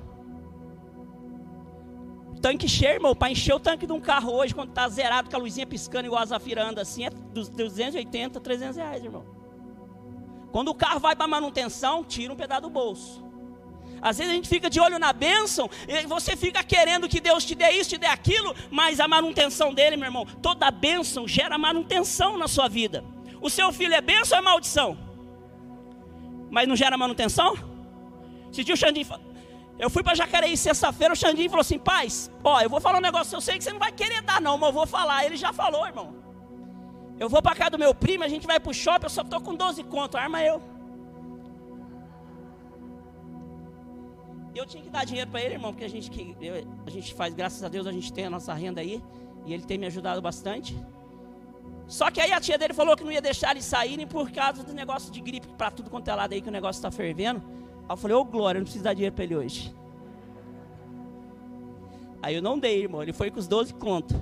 Tanque 2.41 2.69
cheio, 2.69 2.93
irmão, 2.93 3.15
para 3.15 3.31
encher 3.31 3.53
o 3.53 3.59
tanque 3.59 3.85
de 3.85 3.91
um 3.91 3.99
carro 3.99 4.31
hoje, 4.31 4.55
quando 4.55 4.69
está 4.69 4.87
zerado, 4.87 5.29
com 5.29 5.35
a 5.35 5.39
luzinha 5.39 5.67
piscando 5.67 6.05
igual 6.05 6.21
a 6.21 6.25
Zafira 6.25 6.63
anda 6.63 6.81
assim, 6.81 7.05
é 7.05 7.09
dos 7.09 7.49
280, 7.49 8.39
300 8.39 8.77
reais, 8.77 9.03
irmão. 9.03 9.25
Quando 10.51 10.69
o 10.69 10.75
carro 10.75 10.99
vai 10.99 11.15
para 11.15 11.27
manutenção, 11.27 12.03
tira 12.03 12.31
um 12.31 12.37
pedaço 12.37 12.61
do 12.61 12.69
bolso. 12.69 13.23
Às 14.01 14.17
vezes 14.17 14.31
a 14.31 14.35
gente 14.35 14.47
fica 14.47 14.69
de 14.69 14.79
olho 14.79 14.97
na 14.97 15.11
bênção, 15.11 15.69
e 15.85 16.07
você 16.07 16.37
fica 16.37 16.63
querendo 16.63 17.09
que 17.09 17.19
Deus 17.19 17.43
te 17.43 17.55
dê 17.55 17.71
isso, 17.71 17.89
te 17.89 17.97
dê 17.97 18.07
aquilo, 18.07 18.55
mas 18.71 19.01
a 19.01 19.07
manutenção 19.07 19.73
dele, 19.73 19.97
meu 19.97 20.05
irmão, 20.05 20.25
toda 20.41 20.71
bênção 20.71 21.27
gera 21.27 21.57
manutenção 21.57 22.37
na 22.37 22.47
sua 22.47 22.69
vida. 22.69 23.03
O 23.41 23.49
seu 23.49 23.71
filho 23.73 23.93
é 23.93 24.01
bênção 24.01 24.37
ou 24.37 24.41
é 24.41 24.45
maldição? 24.45 24.97
Mas 26.49 26.67
não 26.67 26.75
gera 26.75 26.97
manutenção? 26.97 27.68
Se 28.51 28.61
o 28.61 28.77
Xandinho 28.77 29.07
eu 29.79 29.89
fui 29.89 30.03
para 30.03 30.13
Jacareí 30.13 30.57
sexta-feira, 30.57 31.13
o 31.13 31.17
Xandinho 31.17 31.49
falou 31.49 31.61
assim: 31.61 31.79
Paz, 31.79 32.29
ó, 32.43 32.59
eu 32.59 32.69
vou 32.69 32.81
falar 32.81 32.97
um 32.97 33.01
negócio, 33.01 33.33
eu 33.35 33.41
sei 33.41 33.57
que 33.57 33.63
você 33.63 33.71
não 33.71 33.79
vai 33.79 33.93
querer 33.93 34.21
dar, 34.21 34.41
não, 34.41 34.57
mas 34.57 34.69
eu 34.69 34.73
vou 34.73 34.85
falar. 34.85 35.25
Ele 35.25 35.37
já 35.37 35.53
falou, 35.53 35.85
irmão. 35.85 36.15
Eu 37.17 37.29
vou 37.29 37.41
para 37.41 37.55
casa 37.55 37.71
do 37.71 37.79
meu 37.79 37.95
primo, 37.95 38.23
a 38.25 38.27
gente 38.27 38.45
vai 38.45 38.59
pro 38.59 38.73
shopping, 38.73 39.05
eu 39.05 39.09
só 39.09 39.23
tô 39.23 39.39
com 39.39 39.55
12 39.55 39.83
conto, 39.83 40.17
arma 40.17 40.43
eu. 40.43 40.61
Eu 44.53 44.65
tinha 44.65 44.83
que 44.83 44.89
dar 44.89 45.05
dinheiro 45.05 45.29
para 45.29 45.41
ele, 45.41 45.53
irmão, 45.53 45.71
porque 45.71 45.85
a 45.85 45.89
gente, 45.89 46.11
que, 46.11 46.35
eu, 46.41 46.55
a 46.85 46.89
gente 46.89 47.13
faz, 47.13 47.33
graças 47.33 47.63
a 47.63 47.69
Deus, 47.69 47.87
a 47.87 47.91
gente 47.91 48.11
tem 48.11 48.25
a 48.25 48.29
nossa 48.29 48.53
renda 48.53 48.81
aí. 48.81 49.01
E 49.45 49.53
ele 49.53 49.63
tem 49.63 49.77
me 49.77 49.85
ajudado 49.85 50.21
bastante. 50.21 50.77
Só 51.87 52.11
que 52.11 52.19
aí 52.19 52.31
a 52.33 52.41
tia 52.41 52.57
dele 52.57 52.73
falou 52.73 52.95
que 52.97 53.03
não 53.03 53.11
ia 53.11 53.21
deixar 53.21 53.51
eles 53.51 53.63
saírem 53.63 54.05
por 54.05 54.29
causa 54.31 54.61
do 54.61 54.73
negócio 54.73 55.11
de 55.11 55.21
gripe 55.21 55.47
para 55.57 55.71
tudo 55.71 55.89
quanto 55.89 56.09
é 56.09 56.15
lado 56.15 56.33
aí, 56.33 56.41
que 56.41 56.49
o 56.49 56.51
negócio 56.51 56.79
está 56.79 56.91
fervendo. 56.91 57.41
Aí 57.89 57.93
eu 57.93 57.97
falei, 57.97 58.15
ô 58.15 58.19
oh, 58.19 58.25
Glória, 58.25 58.59
não 58.59 58.65
preciso 58.65 58.83
dar 58.83 58.93
dinheiro 58.93 59.15
para 59.15 59.23
ele 59.23 59.35
hoje. 59.35 59.75
Aí 62.21 62.35
eu 62.35 62.41
não 62.41 62.59
dei, 62.59 62.83
irmão. 62.83 63.01
Ele 63.01 63.11
foi 63.11 63.31
com 63.31 63.39
os 63.39 63.47
12 63.47 63.73
contos. 63.73 64.15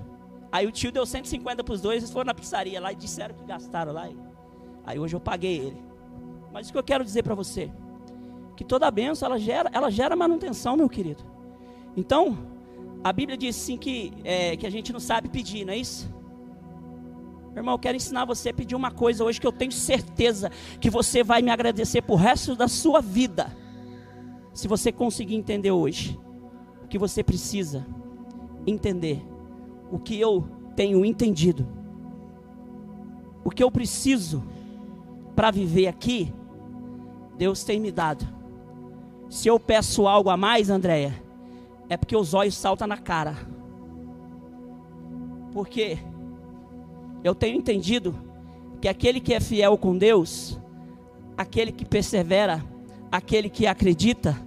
Aí 0.49 0.65
o 0.65 0.71
tio 0.71 0.89
deu 0.89 1.05
150 1.05 1.61
para 1.61 1.73
os 1.73 1.81
dois, 1.81 1.97
eles 1.97 2.11
foram 2.11 2.27
na 2.27 2.33
pizzaria 2.33 2.79
lá 2.79 2.93
e 2.93 2.95
disseram 2.95 3.35
que 3.35 3.43
gastaram 3.43 3.91
lá. 3.91 4.07
Aí 4.85 4.97
hoje 4.97 5.13
eu 5.13 5.19
paguei 5.19 5.57
ele. 5.57 5.83
Mas 6.53 6.69
o 6.69 6.71
que 6.71 6.77
eu 6.77 6.83
quero 6.83 7.03
dizer 7.03 7.23
para 7.23 7.35
você, 7.35 7.69
que 8.55 8.63
toda 8.63 8.89
benção 8.89 9.27
ela 9.27 9.37
gera, 9.37 9.69
ela 9.73 9.91
gera 9.91 10.15
manutenção, 10.15 10.77
meu 10.77 10.87
querido. 10.87 11.21
Então, 11.97 12.37
a 13.03 13.11
Bíblia 13.11 13.37
diz 13.37 13.55
sim 13.57 13.77
que, 13.77 14.13
é, 14.23 14.55
que 14.55 14.65
a 14.65 14.69
gente 14.69 14.93
não 14.93 14.99
sabe 14.99 15.27
pedir, 15.27 15.65
não 15.65 15.73
é 15.73 15.77
isso? 15.77 16.09
Irmão, 17.59 17.73
eu 17.73 17.79
quero 17.79 17.97
ensinar 17.97 18.25
você 18.25 18.49
a 18.49 18.53
pedir 18.53 18.75
uma 18.75 18.91
coisa 18.91 19.23
hoje 19.23 19.41
que 19.41 19.47
eu 19.47 19.51
tenho 19.51 19.71
certeza 19.71 20.51
que 20.79 20.89
você 20.89 21.23
vai 21.23 21.41
me 21.41 21.49
agradecer 21.49 22.01
por 22.01 22.15
resto 22.15 22.55
da 22.55 22.67
sua 22.67 23.01
vida. 23.01 23.55
Se 24.53 24.67
você 24.67 24.91
conseguir 24.91 25.35
entender 25.35 25.71
hoje 25.71 26.19
o 26.83 26.87
que 26.87 26.97
você 26.97 27.23
precisa 27.23 27.85
entender, 28.65 29.25
o 29.91 29.97
que 29.97 30.19
eu 30.19 30.47
tenho 30.75 31.03
entendido, 31.03 31.67
o 33.43 33.49
que 33.49 33.63
eu 33.63 33.71
preciso 33.71 34.43
para 35.35 35.51
viver 35.51 35.87
aqui, 35.87 36.33
Deus 37.37 37.63
tem 37.63 37.79
me 37.79 37.91
dado. 37.91 38.27
Se 39.29 39.47
eu 39.47 39.59
peço 39.59 40.07
algo 40.07 40.29
a 40.29 40.37
mais, 40.37 40.69
Andréia, 40.69 41.21
é 41.89 41.97
porque 41.97 42.15
os 42.15 42.33
olhos 42.33 42.55
saltam 42.55 42.87
na 42.87 42.97
cara. 42.97 43.35
Porque 45.51 45.97
eu 47.23 47.35
tenho 47.35 47.57
entendido 47.57 48.15
que 48.81 48.87
aquele 48.87 49.19
que 49.19 49.33
é 49.33 49.39
fiel 49.39 49.77
com 49.77 49.97
Deus, 49.97 50.59
aquele 51.37 51.71
que 51.71 51.85
persevera, 51.85 52.63
aquele 53.11 53.49
que 53.49 53.65
acredita, 53.65 54.39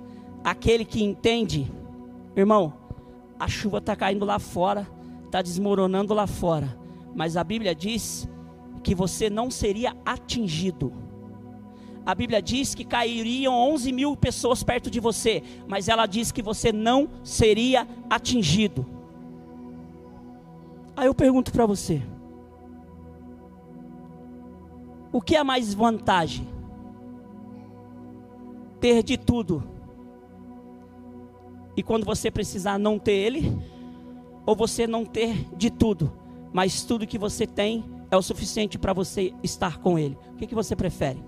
aquele 0.44 0.84
que 0.84 1.02
entende, 1.02 1.70
irmão, 2.36 2.72
a 3.38 3.48
chuva 3.48 3.78
está 3.78 3.96
caindo 3.96 4.24
lá 4.24 4.38
fora, 4.38 4.86
está 5.26 5.42
desmoronando 5.42 6.14
lá 6.14 6.26
fora, 6.26 6.76
mas 7.14 7.36
a 7.36 7.44
Bíblia 7.44 7.74
diz 7.74 8.28
que 8.82 8.94
você 8.94 9.28
não 9.28 9.50
seria 9.50 9.96
atingido. 10.04 10.92
A 12.04 12.14
Bíblia 12.14 12.40
diz 12.40 12.74
que 12.74 12.84
cairiam 12.84 13.54
11 13.54 13.92
mil 13.92 14.16
pessoas 14.16 14.62
perto 14.62 14.90
de 14.90 14.98
você, 14.98 15.42
mas 15.68 15.88
ela 15.88 16.06
diz 16.06 16.32
que 16.32 16.42
você 16.42 16.72
não 16.72 17.08
seria 17.22 17.86
atingido. 18.08 18.86
Aí 20.96 21.06
eu 21.06 21.14
pergunto 21.14 21.52
para 21.52 21.66
você: 21.66 22.02
o 25.12 25.20
que 25.20 25.36
é 25.36 25.42
mais 25.42 25.74
vantagem? 25.74 26.48
Ter 28.80 29.02
de 29.02 29.16
tudo 29.18 29.70
e 31.76 31.82
quando 31.82 32.04
você 32.04 32.30
precisar 32.30 32.78
não 32.78 32.98
ter 32.98 33.12
ele, 33.12 33.56
ou 34.44 34.54
você 34.54 34.86
não 34.86 35.04
ter 35.04 35.46
de 35.56 35.70
tudo, 35.70 36.12
mas 36.52 36.84
tudo 36.84 37.06
que 37.06 37.18
você 37.18 37.46
tem 37.46 37.84
é 38.10 38.16
o 38.16 38.22
suficiente 38.22 38.78
para 38.78 38.92
você 38.92 39.32
estar 39.42 39.78
com 39.78 39.98
ele. 39.98 40.18
O 40.34 40.36
que, 40.36 40.46
que 40.46 40.54
você 40.54 40.74
prefere? 40.74 41.24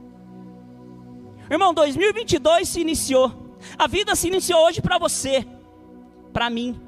Irmão, 1.51 1.73
2022 1.73 2.69
se 2.69 2.81
iniciou. 2.81 3.33
A 3.79 3.87
vida 3.87 4.15
se 4.15 4.29
iniciou 4.29 4.67
hoje 4.67 4.83
para 4.83 4.99
você, 4.99 5.47
para 6.33 6.51
mim. 6.51 6.79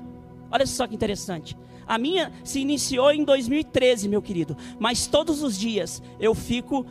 Olha 0.51 0.67
só 0.67 0.87
que 0.87 0.95
interessante. 0.95 1.57
A 1.87 1.99
minha 1.99 2.33
se 2.43 2.61
iniciou 2.61 3.13
em 3.13 3.25
2013, 3.25 4.09
meu 4.09 4.23
querido. 4.23 4.57
Mas 4.79 5.07
todos 5.07 5.43
os 5.43 5.59
dias 5.59 6.03
eu 6.19 6.35
fico. 6.35 6.87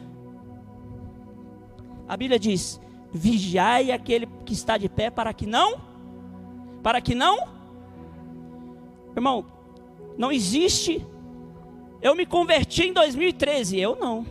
A 2.08 2.16
Bíblia 2.18 2.40
diz: 2.40 2.80
vigiai 3.12 3.92
aquele 3.92 4.28
que 4.46 4.54
está 4.54 4.78
de 4.78 4.90
pé 4.90 5.10
para 5.10 5.34
que 5.34 5.46
não. 5.46 5.80
Para 6.82 7.02
que 7.02 7.16
não. 7.16 7.48
Irmão, 9.16 9.46
não 10.18 10.32
existe. 10.32 11.06
Eu 12.02 12.16
me 12.16 12.26
converti 12.26 12.88
em 12.88 12.94
2013. 12.94 13.80
Eu 13.80 13.96
não. 13.96 14.26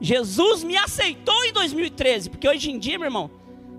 Jesus 0.00 0.64
me 0.64 0.76
aceitou 0.76 1.44
em 1.44 1.52
2013, 1.52 2.30
porque 2.30 2.48
hoje 2.48 2.70
em 2.70 2.78
dia, 2.78 2.98
meu 2.98 3.06
irmão, 3.06 3.30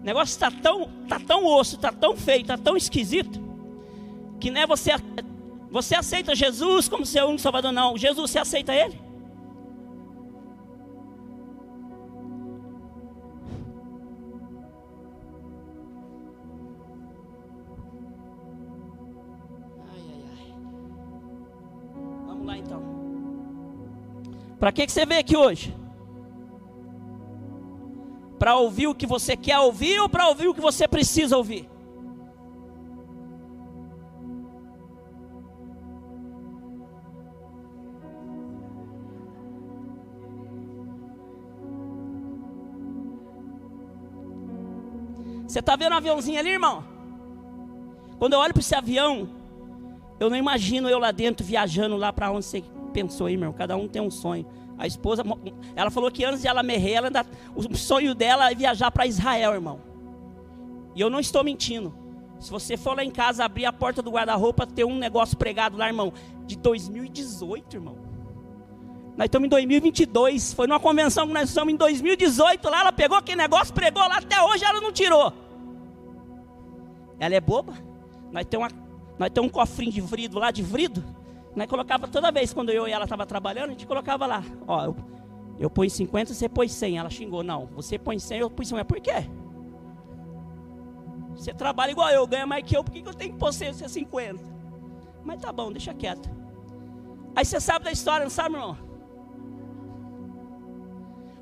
o 0.02 0.04
negócio 0.04 0.32
está 0.32 0.52
tão, 0.52 0.88
tá 1.08 1.20
tão 1.20 1.46
osso, 1.46 1.76
está 1.76 1.92
tão 1.92 2.16
feio, 2.16 2.42
está 2.42 2.58
tão 2.58 2.78
esquisito, 2.78 3.41
que 4.42 4.50
não 4.50 4.62
é 4.62 4.68
você, 4.68 4.92
você 5.70 5.96
aceita 5.96 6.36
Jesus 6.36 6.90
como 6.90 7.06
seu 7.06 7.28
único 7.28 7.42
salvador, 7.42 7.72
não. 7.72 7.96
Jesus, 7.96 8.32
você 8.32 8.40
aceita 8.40 8.74
Ele? 8.74 9.00
Ai, 19.94 20.04
ai, 20.10 20.24
ai. 20.36 20.54
Vamos 22.26 22.46
lá 22.48 22.58
então. 22.58 22.82
Para 24.60 24.72
que, 24.72 24.86
que 24.88 24.92
você 24.92 25.06
veio 25.06 25.22
aqui 25.22 25.38
hoje? 25.38 25.76
Para 28.40 28.56
ouvir 28.56 28.88
o 28.88 28.96
que 28.96 29.06
você 29.06 29.38
quer 29.38 29.60
ouvir 29.60 30.00
ou 30.00 30.10
para 30.10 30.28
ouvir 30.28 30.48
o 30.48 30.54
que 30.54 30.62
você 30.62 30.88
precisa 30.88 31.38
ouvir? 31.38 31.70
Você 45.52 45.60
está 45.60 45.76
vendo 45.76 45.92
o 45.92 45.96
um 45.96 45.98
aviãozinho 45.98 46.40
ali, 46.40 46.48
irmão? 46.48 46.82
Quando 48.18 48.32
eu 48.32 48.40
olho 48.40 48.54
para 48.54 48.62
esse 48.62 48.74
avião, 48.74 49.28
eu 50.18 50.30
não 50.30 50.38
imagino 50.38 50.88
eu 50.88 50.98
lá 50.98 51.12
dentro 51.12 51.46
viajando 51.46 51.98
lá 51.98 52.14
para 52.14 52.32
onde 52.32 52.46
você 52.46 52.64
pensou 52.94 53.28
aí, 53.28 53.34
irmão. 53.34 53.52
Cada 53.52 53.76
um 53.76 53.86
tem 53.86 54.02
um 54.02 54.10
sonho. 54.10 54.46
A 54.78 54.88
esposa, 54.88 55.24
ela 55.76 55.92
falou 55.92 56.10
que 56.10 56.24
antes 56.24 56.42
de 56.42 56.48
ela 56.48 56.64
morrer, 56.64 56.94
ela 56.94 57.08
ainda, 57.08 57.26
o 57.54 57.76
sonho 57.76 58.16
dela 58.16 58.50
é 58.50 58.56
viajar 58.56 58.92
para 58.92 59.06
Israel, 59.06 59.54
irmão. 59.54 59.82
E 60.96 61.02
eu 61.02 61.10
não 61.10 61.20
estou 61.20 61.44
mentindo. 61.44 61.94
Se 62.40 62.50
você 62.50 62.78
for 62.78 62.96
lá 62.96 63.04
em 63.04 63.12
casa 63.12 63.44
abrir 63.44 63.66
a 63.66 63.74
porta 63.74 64.02
do 64.02 64.10
guarda-roupa, 64.10 64.66
ter 64.66 64.86
um 64.86 64.98
negócio 64.98 65.36
pregado 65.36 65.76
lá, 65.76 65.88
irmão, 65.88 66.14
de 66.46 66.56
2018, 66.56 67.76
irmão. 67.76 67.98
Nós 69.18 69.26
estamos 69.26 69.48
em 69.48 69.50
2022. 69.50 70.54
Foi 70.54 70.66
numa 70.66 70.80
convenção 70.80 71.28
que 71.28 71.34
nós 71.34 71.50
estamos 71.50 71.74
em 71.74 71.78
2018 71.78 72.70
lá. 72.70 72.80
Ela 72.80 72.92
pegou 72.94 73.18
aquele 73.18 73.38
negócio, 73.38 73.74
pregou 73.74 74.02
lá. 74.02 74.18
Até 74.18 74.42
hoje 74.42 74.64
ela 74.64 74.80
não 74.80 74.94
tirou. 74.94 75.41
Ela 77.22 77.36
é 77.36 77.40
boba. 77.40 77.74
Nós 78.32 78.44
temos, 78.48 78.74
uma, 78.74 78.84
nós 79.20 79.30
temos 79.30 79.48
um 79.48 79.54
cofrinho 79.54 79.92
de 79.92 80.02
vrido 80.02 80.40
lá, 80.40 80.50
de 80.50 80.64
vrido. 80.64 81.04
Nós 81.56 81.68
colocava 81.68 82.08
toda 82.08 82.32
vez 82.32 82.52
quando 82.52 82.72
eu 82.72 82.88
e 82.88 82.92
ela 82.92 83.04
estava 83.04 83.28
trabalhando, 83.28 83.68
a 83.68 83.72
gente 83.74 83.86
colocava 83.86 84.26
lá. 84.26 84.44
Ó, 84.68 84.86
eu, 84.86 84.96
eu 85.60 85.70
põe 85.70 85.88
50, 85.88 86.34
você 86.34 86.50
põe 86.50 86.68
100. 86.68 86.98
Ela 86.98 87.12
xingou, 87.12 87.44
não. 87.44 87.68
Você 87.68 88.00
põe 88.00 88.18
100, 88.18 88.40
eu 88.40 88.50
põe 88.50 88.66
100. 88.66 88.76
Mas 88.80 88.88
por 88.88 89.00
quê? 89.00 89.30
Você 91.36 91.54
trabalha 91.54 91.92
igual 91.92 92.10
eu, 92.10 92.26
ganha 92.26 92.48
mais 92.48 92.64
que 92.64 92.76
eu, 92.76 92.84
por 92.84 92.92
que, 92.92 93.08
eu 93.08 93.14
tenho 93.14 93.34
que 93.34 93.40
pôr 93.40 93.54
você 93.54 93.72
50? 93.72 94.44
Mas 95.24 95.40
tá 95.40 95.52
bom, 95.52 95.72
deixa 95.72 95.94
quieto. 95.94 96.28
Aí 97.36 97.46
você 97.46 97.60
sabe 97.60 97.86
da 97.86 97.92
história, 97.92 98.24
não 98.24 98.32
sabe, 98.32 98.56
irmão? 98.56 98.76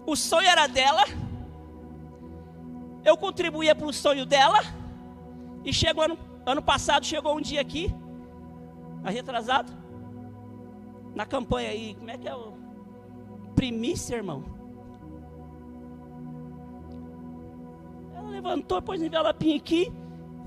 O 0.05 0.13
sonho 0.13 0.47
era 0.47 0.67
dela. 0.67 1.03
Eu 3.05 3.15
contribuía 3.15 3.73
para 3.73 3.87
o 3.87 3.93
sonho 3.93 4.25
dela. 4.25 4.59
E 5.63 5.73
chegou 5.73 6.03
ano, 6.03 6.17
ano 6.45 6.61
passado, 6.61 7.05
chegou 7.05 7.37
um 7.37 7.41
dia 7.41 7.61
aqui, 7.61 7.93
retrasado, 9.03 9.71
na 11.15 11.25
campanha 11.25 11.69
aí, 11.69 11.95
como 11.95 12.09
é 12.11 12.17
que 12.17 12.27
é 12.27 12.35
o 12.35 12.53
primícia, 13.55 14.15
irmão? 14.15 14.43
Ela 18.15 18.29
levantou, 18.29 18.81
pôs 18.81 19.01
envelopinho 19.01 19.57
aqui, 19.57 19.91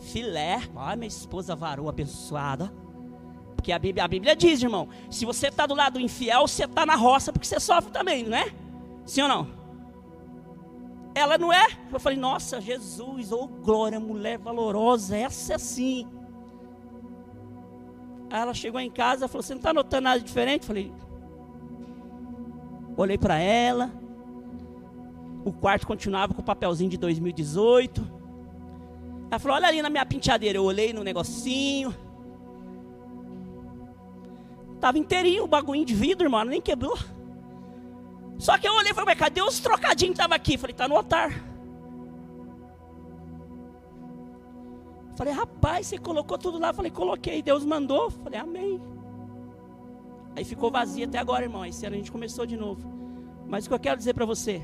filé. 0.01 0.61
Olha, 0.75 0.97
minha 0.97 1.09
esposa 1.09 1.55
varou, 1.55 1.89
abençoada. 1.89 2.73
Porque 3.55 3.71
a 3.71 3.79
Bíblia, 3.79 4.05
a 4.05 4.09
Bíblia 4.09 4.35
diz, 4.35 4.63
irmão, 4.63 4.89
se 5.11 5.25
você 5.25 5.49
está 5.49 5.67
do 5.67 5.75
lado 5.75 6.01
infiel, 6.01 6.49
você 6.49 6.65
está 6.65 6.85
na 6.87 6.97
roça, 6.97 7.33
porque 7.33 7.47
você 7.47 7.61
sofre 7.61 7.93
também, 7.93 8.25
não 8.25 8.37
é? 8.37 8.53
Sim 9.05 9.23
ou 9.23 9.29
não? 9.29 9.62
Ela 11.15 11.37
não 11.37 11.53
é? 11.53 11.67
Eu 11.93 12.01
falei, 12.01 12.19
nossa, 12.19 12.61
Jesus, 12.61 13.33
ô 13.33 13.45
oh, 13.45 13.47
glória, 13.47 14.01
mulher 14.01 14.39
valorosa, 14.39 15.17
essa 15.17 15.55
é 15.55 15.59
sim. 15.59 16.09
Aí 18.33 18.41
ela 18.41 18.55
chegou 18.55 18.81
em 18.81 18.91
casa 18.91 19.29
falou: 19.29 19.43
Você 19.43 19.53
não 19.53 19.59
está 19.59 19.75
notando 19.75 20.05
nada 20.05 20.19
diferente? 20.19 20.63
Eu 20.63 20.67
falei: 20.67 20.93
Olhei 22.97 23.19
para 23.19 23.39
ela. 23.39 23.91
O 25.45 25.53
quarto 25.53 25.87
continuava 25.87 26.33
com 26.33 26.41
o 26.41 26.45
papelzinho 26.45 26.89
de 26.89 26.97
2018. 26.97 28.01
Ela 29.31 29.39
falou: 29.39 29.57
Olha 29.59 29.69
ali 29.69 29.83
na 29.83 29.91
minha 29.91 30.07
penteadeira. 30.07 30.57
Eu 30.57 30.65
olhei 30.65 30.95
no 30.95 31.05
negocinho. 31.05 31.95
Tava 34.81 34.99
inteirinho 34.99 35.45
o 35.45 35.47
bagulho 35.47 35.85
de 35.85 35.95
vidro, 35.95 36.25
irmão, 36.25 36.43
nem 36.43 36.61
quebrou. 36.61 36.99
Só 38.39 38.59
que 38.59 38.67
eu 38.67 38.75
olhei 38.75 38.91
e 38.91 38.95
falei, 38.95 39.15
mas 39.15 39.19
cadê 39.19 39.41
os 39.41 39.61
trocadinhos 39.61 40.15
que 40.15 40.21
estavam 40.21 40.37
aqui? 40.37 40.59
Falei, 40.59 40.75
tá 40.75 40.89
no 40.89 40.97
altar. 40.97 41.31
Falei, 45.17 45.33
rapaz, 45.33 45.87
você 45.87 45.99
colocou 45.99 46.39
tudo 46.39 46.59
lá? 46.59 46.73
Falei, 46.73 46.91
coloquei, 46.91 47.43
Deus 47.43 47.65
mandou. 47.65 48.11
Falei, 48.11 48.41
amém. 48.41 48.81
Aí 50.35 50.45
ficou 50.45 50.71
vazio 50.71 51.07
até 51.07 51.19
agora, 51.19 51.45
irmão. 51.45 51.65
Esse 51.65 51.87
ano 51.87 51.95
a 51.95 51.99
gente 51.99 52.11
começou 52.11 52.47
de 52.47 52.57
novo. 52.57 52.83
Mas 53.47 53.67
o 53.67 53.69
que 53.69 53.75
eu 53.75 53.81
quero 53.81 53.99
dizer 53.99 54.15
para 54.15 54.25
você? 54.25 54.63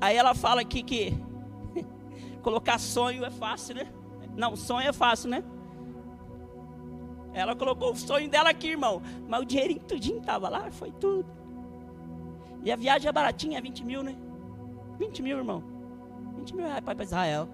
Aí 0.00 0.16
ela 0.16 0.34
fala 0.34 0.60
aqui 0.60 0.82
que 0.82 1.14
colocar 2.42 2.78
sonho 2.78 3.24
é 3.24 3.30
fácil, 3.30 3.74
né? 3.74 3.92
Não, 4.36 4.54
sonho 4.56 4.88
é 4.88 4.92
fácil, 4.92 5.30
né? 5.30 5.42
Ela 7.32 7.54
colocou 7.54 7.92
o 7.92 7.96
sonho 7.96 8.28
dela 8.28 8.50
aqui, 8.50 8.68
irmão. 8.68 9.02
Mas 9.28 9.40
o 9.40 9.44
dinheirinho 9.44 9.80
tudinho 9.80 10.18
estava 10.18 10.48
lá, 10.48 10.70
foi 10.70 10.90
tudo. 10.92 11.26
E 12.62 12.70
a 12.70 12.76
viagem 12.76 13.08
é 13.08 13.12
baratinha, 13.12 13.60
20 13.60 13.84
mil, 13.84 14.02
né? 14.02 14.16
20 14.98 15.22
mil, 15.22 15.38
irmão. 15.38 15.62
20 16.36 16.56
mil 16.56 16.66
reais 16.66 16.84
para 16.84 17.02
Israel. 17.02 17.48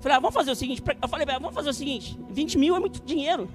Falei, 0.00 0.18
ah, 0.18 0.20
vamos 0.20 0.34
fazer 0.34 0.50
o 0.50 0.56
seguinte. 0.56 0.82
Eu 1.00 1.08
falei, 1.08 1.24
vamos 1.26 1.54
fazer 1.54 1.70
o 1.70 1.74
seguinte: 1.74 2.18
20 2.28 2.58
mil 2.58 2.76
é 2.76 2.80
muito 2.80 3.02
dinheiro. 3.02 3.48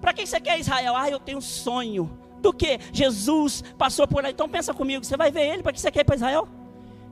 Para 0.00 0.12
quem 0.12 0.24
você 0.24 0.40
quer 0.40 0.60
Israel? 0.60 0.94
Ah, 0.96 1.10
eu 1.10 1.18
tenho 1.18 1.38
um 1.38 1.42
sonho. 1.42 2.08
Do 2.40 2.52
que? 2.52 2.78
Jesus 2.92 3.64
passou 3.76 4.06
por 4.06 4.22
lá. 4.22 4.30
Então 4.30 4.48
pensa 4.48 4.72
comigo, 4.72 5.04
você 5.04 5.16
vai 5.16 5.32
ver 5.32 5.52
ele, 5.52 5.62
para 5.62 5.72
que 5.72 5.80
você 5.80 5.90
quer 5.90 6.00
ir 6.00 6.04
para 6.04 6.14
Israel? 6.14 6.46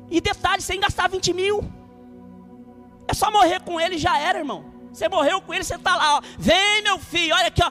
E 0.09 0.21
detalhe, 0.21 0.63
sem 0.63 0.79
gastar 0.79 1.09
20 1.09 1.33
mil. 1.33 1.65
É 3.09 3.15
só 3.15 3.31
morrer 3.33 3.61
com 3.63 3.81
ele 3.81 3.99
já 3.99 4.17
era, 4.19 4.39
irmão. 4.39 4.76
Você 4.97 5.11
morreu 5.11 5.43
com 5.43 5.53
ele, 5.53 5.63
você 5.63 5.75
está 5.75 5.95
lá, 5.95 6.17
ó. 6.17 6.23
Vem, 6.39 6.83
meu 6.83 6.99
filho, 6.99 7.35
olha 7.35 7.49
aqui, 7.49 7.61
ó. 7.63 7.71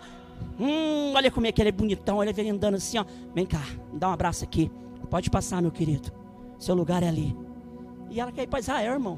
Hum, 0.60 1.12
olha 1.16 1.32
como 1.32 1.48
é 1.48 1.52
que 1.52 1.60
ele 1.60 1.70
é 1.70 1.72
bonitão, 1.72 2.18
olha 2.18 2.30
ele 2.30 2.52
andando 2.52 2.76
assim, 2.76 3.00
ó. 3.00 3.06
Vem 3.34 3.48
cá, 3.48 3.64
dá 3.92 4.10
um 4.10 4.12
abraço 4.12 4.44
aqui. 4.44 4.72
Pode 5.10 5.32
passar, 5.32 5.60
meu 5.60 5.72
querido. 5.72 6.12
Seu 6.60 6.76
lugar 6.76 7.02
é 7.02 7.08
ali. 7.08 7.36
E 8.12 8.20
ela 8.20 8.32
quer 8.32 8.44
ir 8.44 8.48
para 8.48 8.60
Israel, 8.60 8.94
irmão. 8.94 9.18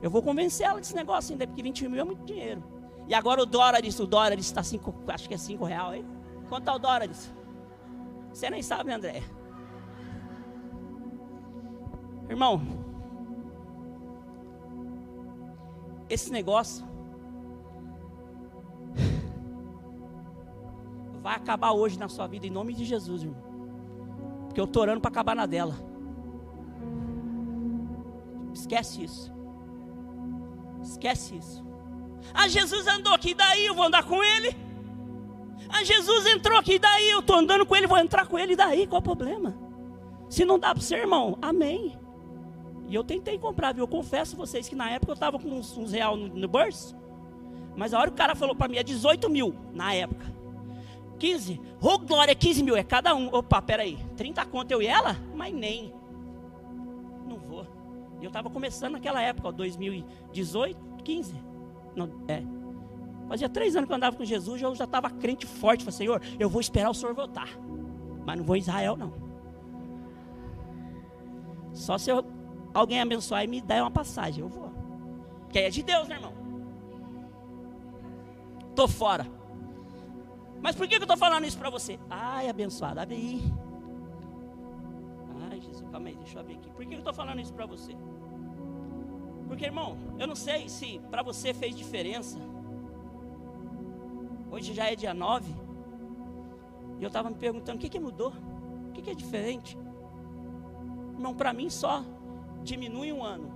Eu 0.00 0.10
vou 0.10 0.22
convencer 0.22 0.64
ela 0.64 0.78
desse 0.78 0.94
negócio 0.94 1.32
ainda, 1.32 1.44
porque 1.44 1.60
20 1.60 1.88
mil 1.88 2.00
é 2.00 2.04
muito 2.04 2.24
dinheiro. 2.24 2.62
E 3.08 3.14
agora 3.14 3.42
o 3.42 3.46
dólar, 3.46 3.80
o 3.84 4.06
dólar 4.06 4.38
está 4.38 4.62
5, 4.62 4.94
acho 5.08 5.26
que 5.28 5.34
é 5.34 5.38
5 5.38 5.64
real, 5.64 5.92
hein? 5.92 6.06
Quanto 6.48 6.62
está 6.62 6.74
o 6.74 6.78
dólar? 6.78 7.08
Você 8.32 8.48
nem 8.48 8.62
sabe, 8.62 8.90
né, 8.90 8.94
André? 8.94 9.24
Irmão, 12.30 12.62
esse 16.08 16.30
negócio 16.30 16.91
vai 21.22 21.36
acabar 21.36 21.72
hoje 21.72 21.98
na 21.98 22.08
sua 22.08 22.26
vida, 22.26 22.46
em 22.46 22.50
nome 22.50 22.74
de 22.74 22.84
Jesus, 22.84 23.22
irmão. 23.22 23.40
Porque 24.46 24.60
eu 24.60 24.64
estou 24.64 24.82
orando 24.82 25.00
para 25.00 25.10
acabar 25.10 25.36
na 25.36 25.46
dela. 25.46 25.74
Esquece 28.52 29.04
isso. 29.04 29.32
Esquece 30.82 31.36
isso. 31.36 31.64
Ah, 32.34 32.48
Jesus 32.48 32.86
andou 32.86 33.14
aqui, 33.14 33.34
daí 33.34 33.64
eu 33.64 33.74
vou 33.74 33.84
andar 33.84 34.04
com 34.04 34.22
ele. 34.22 34.54
Ah, 35.68 35.84
Jesus 35.84 36.26
entrou 36.26 36.58
aqui, 36.58 36.78
daí 36.78 37.10
eu 37.10 37.20
estou 37.20 37.36
andando 37.36 37.64
com 37.64 37.74
ele, 37.76 37.86
vou 37.86 37.98
entrar 37.98 38.26
com 38.26 38.38
ele, 38.38 38.56
daí 38.56 38.86
qual 38.86 39.00
o 39.00 39.02
problema? 39.02 39.56
Se 40.28 40.44
não 40.44 40.58
dá 40.58 40.74
para 40.74 40.82
ser 40.82 40.98
irmão, 40.98 41.38
amém. 41.40 41.98
E 42.88 42.94
eu 42.94 43.04
tentei 43.04 43.38
comprar, 43.38 43.72
viu? 43.72 43.84
Eu 43.84 43.88
confesso 43.88 44.34
a 44.34 44.38
vocês 44.38 44.68
que 44.68 44.74
na 44.74 44.90
época 44.90 45.12
eu 45.12 45.14
estava 45.14 45.38
com 45.38 45.48
uns, 45.48 45.76
uns 45.78 45.92
real 45.92 46.16
no, 46.16 46.28
no 46.28 46.48
bolso. 46.48 46.96
Mas 47.76 47.94
a 47.94 47.98
hora 47.98 48.08
que 48.08 48.14
o 48.14 48.18
cara 48.18 48.34
falou 48.34 48.54
para 48.54 48.68
mim, 48.68 48.76
é 48.76 48.82
18 48.82 49.30
mil 49.30 49.54
na 49.72 49.94
época. 49.94 50.41
15? 51.22 51.60
Ô 51.80 51.86
oh, 51.86 51.98
glória, 52.00 52.34
15 52.34 52.64
mil, 52.64 52.76
é 52.76 52.82
cada 52.82 53.14
um. 53.14 53.32
Opa, 53.32 53.62
peraí. 53.62 53.96
30 54.16 54.44
conto 54.46 54.72
eu 54.72 54.82
e 54.82 54.88
ela? 54.88 55.16
Mas 55.36 55.54
nem. 55.54 55.94
Não 57.28 57.38
vou. 57.38 57.64
Eu 58.20 58.26
estava 58.26 58.50
começando 58.50 58.94
naquela 58.94 59.22
época, 59.22 59.46
ó, 59.46 59.52
2018, 59.52 60.76
15. 61.04 61.34
Não, 61.94 62.10
é. 62.26 62.42
Fazia 63.28 63.48
três 63.48 63.76
anos 63.76 63.86
que 63.86 63.92
eu 63.92 63.96
andava 63.96 64.16
com 64.16 64.24
Jesus, 64.24 64.60
eu 64.60 64.74
já 64.74 64.82
estava 64.82 65.08
crente 65.10 65.46
forte. 65.46 65.84
Falei, 65.84 65.96
Senhor, 65.96 66.20
eu 66.40 66.50
vou 66.50 66.60
esperar 66.60 66.90
o 66.90 66.94
Senhor 66.94 67.14
voltar. 67.14 67.56
Mas 68.26 68.36
não 68.36 68.44
vou 68.44 68.56
em 68.56 68.58
Israel, 68.58 68.96
não. 68.96 69.12
Só 71.72 71.98
se 71.98 72.10
eu 72.10 72.24
alguém 72.74 73.00
abençoar 73.00 73.44
e 73.44 73.46
me 73.46 73.60
der 73.60 73.80
uma 73.80 73.92
passagem, 73.92 74.40
eu 74.40 74.48
vou. 74.48 74.72
Que 75.50 75.60
é 75.60 75.70
de 75.70 75.84
Deus, 75.84 76.08
né, 76.08 76.16
irmão? 76.16 76.32
Tô 78.74 78.88
fora. 78.88 79.24
Mas 80.62 80.76
por 80.76 80.86
que, 80.86 80.94
eu 80.94 81.00
estou 81.00 81.16
falando 81.16 81.44
isso 81.44 81.58
para 81.58 81.68
você? 81.68 81.98
Ai, 82.08 82.48
abençoado, 82.48 83.00
abre 83.00 83.16
aí. 83.16 83.42
Ai, 85.50 85.60
Jesus, 85.60 85.84
calma 85.90 86.08
aí, 86.08 86.14
deixa 86.14 86.36
eu 86.36 86.40
abrir 86.40 86.54
aqui. 86.54 86.70
Por 86.70 86.82
que, 86.82 86.86
que 86.86 86.94
eu 86.94 86.98
estou 86.98 87.12
falando 87.12 87.40
isso 87.40 87.52
para 87.52 87.66
você? 87.66 87.96
Porque, 89.48 89.64
irmão, 89.64 89.98
eu 90.20 90.26
não 90.26 90.36
sei 90.36 90.68
se 90.68 91.00
para 91.10 91.22
você 91.22 91.52
fez 91.52 91.74
diferença. 91.74 92.38
Hoje 94.52 94.72
já 94.72 94.90
é 94.90 94.94
dia 94.94 95.12
9. 95.12 95.52
E 97.00 97.02
eu 97.02 97.08
estava 97.08 97.28
me 97.28 97.36
perguntando: 97.36 97.76
o 97.76 97.80
que, 97.80 97.88
que 97.88 97.98
mudou? 97.98 98.32
O 98.88 98.92
que, 98.92 99.02
que 99.02 99.10
é 99.10 99.14
diferente? 99.14 99.76
Irmão, 101.14 101.34
para 101.34 101.52
mim 101.52 101.68
só 101.68 102.04
diminui 102.62 103.12
um 103.12 103.24
ano. 103.24 103.51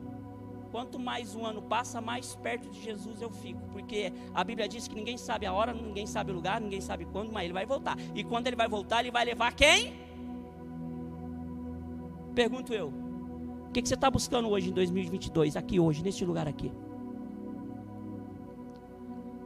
Quanto 0.76 0.98
mais 0.98 1.34
um 1.34 1.46
ano 1.46 1.62
passa, 1.62 2.02
mais 2.02 2.36
perto 2.36 2.68
de 2.68 2.82
Jesus 2.82 3.22
eu 3.22 3.30
fico. 3.30 3.62
Porque 3.72 4.12
a 4.34 4.44
Bíblia 4.44 4.68
diz 4.68 4.86
que 4.86 4.94
ninguém 4.94 5.16
sabe 5.16 5.46
a 5.46 5.52
hora, 5.54 5.72
ninguém 5.72 6.06
sabe 6.06 6.30
o 6.30 6.34
lugar, 6.34 6.60
ninguém 6.60 6.82
sabe 6.82 7.06
quando, 7.06 7.32
mas 7.32 7.44
ele 7.44 7.54
vai 7.54 7.64
voltar. 7.64 7.96
E 8.14 8.22
quando 8.22 8.46
ele 8.46 8.56
vai 8.56 8.68
voltar, 8.68 9.00
ele 9.00 9.10
vai 9.10 9.24
levar 9.24 9.54
quem? 9.54 9.94
Pergunto 12.34 12.74
eu. 12.74 12.88
O 13.68 13.72
que, 13.72 13.80
que 13.80 13.88
você 13.88 13.94
está 13.94 14.10
buscando 14.10 14.50
hoje 14.50 14.68
em 14.68 14.72
2022, 14.74 15.56
aqui 15.56 15.80
hoje, 15.80 16.02
neste 16.02 16.26
lugar 16.26 16.46
aqui? 16.46 16.70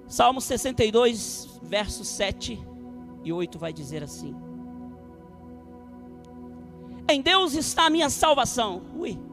Salmo 0.09 0.41
62, 0.41 1.61
versos 1.63 2.09
7 2.09 2.59
e 3.23 3.33
8 3.33 3.57
vai 3.57 3.73
dizer 3.73 4.03
assim: 4.03 4.35
Em 7.09 7.23
Deus 7.23 7.55
está 7.55 7.87
a 7.87 7.91
minha 7.91 8.11
salvação. 8.11 8.83
Ui 8.97 9.30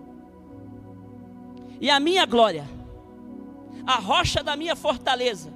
e 1.79 1.89
a 1.89 1.99
minha 1.99 2.25
glória, 2.25 2.67
a 3.85 3.95
rocha 3.95 4.43
da 4.43 4.55
minha 4.55 4.75
fortaleza 4.75 5.53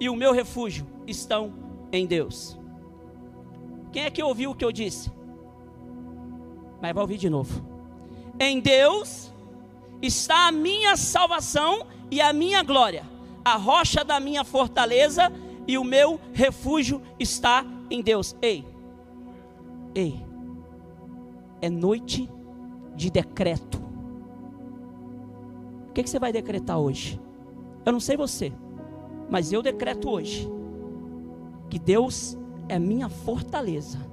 e 0.00 0.08
o 0.08 0.16
meu 0.16 0.32
refúgio 0.32 0.86
estão 1.06 1.52
em 1.92 2.06
Deus. 2.06 2.58
Quem 3.92 4.04
é 4.04 4.10
que 4.10 4.22
ouviu 4.22 4.50
o 4.50 4.54
que 4.54 4.64
eu 4.64 4.72
disse? 4.72 5.12
Mas 6.80 6.92
vai 6.92 7.02
ouvir 7.02 7.18
de 7.18 7.30
novo. 7.30 7.64
Em 8.40 8.60
Deus 8.60 9.32
está 10.02 10.48
a 10.48 10.52
minha 10.52 10.96
salvação 10.96 11.86
e 12.10 12.20
a 12.20 12.32
minha 12.32 12.62
glória, 12.62 13.08
a 13.44 13.56
rocha 13.56 14.04
da 14.04 14.18
minha 14.18 14.42
fortaleza 14.44 15.30
e 15.66 15.78
o 15.78 15.84
meu 15.84 16.20
refúgio 16.32 17.00
está 17.18 17.64
em 17.90 18.02
Deus. 18.02 18.34
Ei, 18.42 18.66
ei, 19.94 20.24
é 21.62 21.70
noite 21.70 22.28
de 22.96 23.10
decreto 23.10 23.83
que, 25.94 26.02
que 26.02 26.10
você 26.10 26.18
vai 26.18 26.32
decretar 26.32 26.78
hoje? 26.78 27.20
Eu 27.86 27.92
não 27.92 28.00
sei 28.00 28.16
você, 28.16 28.52
mas 29.30 29.52
eu 29.52 29.62
decreto 29.62 30.10
hoje 30.10 30.50
que 31.70 31.78
Deus 31.78 32.36
é 32.68 32.78
minha 32.78 33.08
fortaleza. 33.08 34.12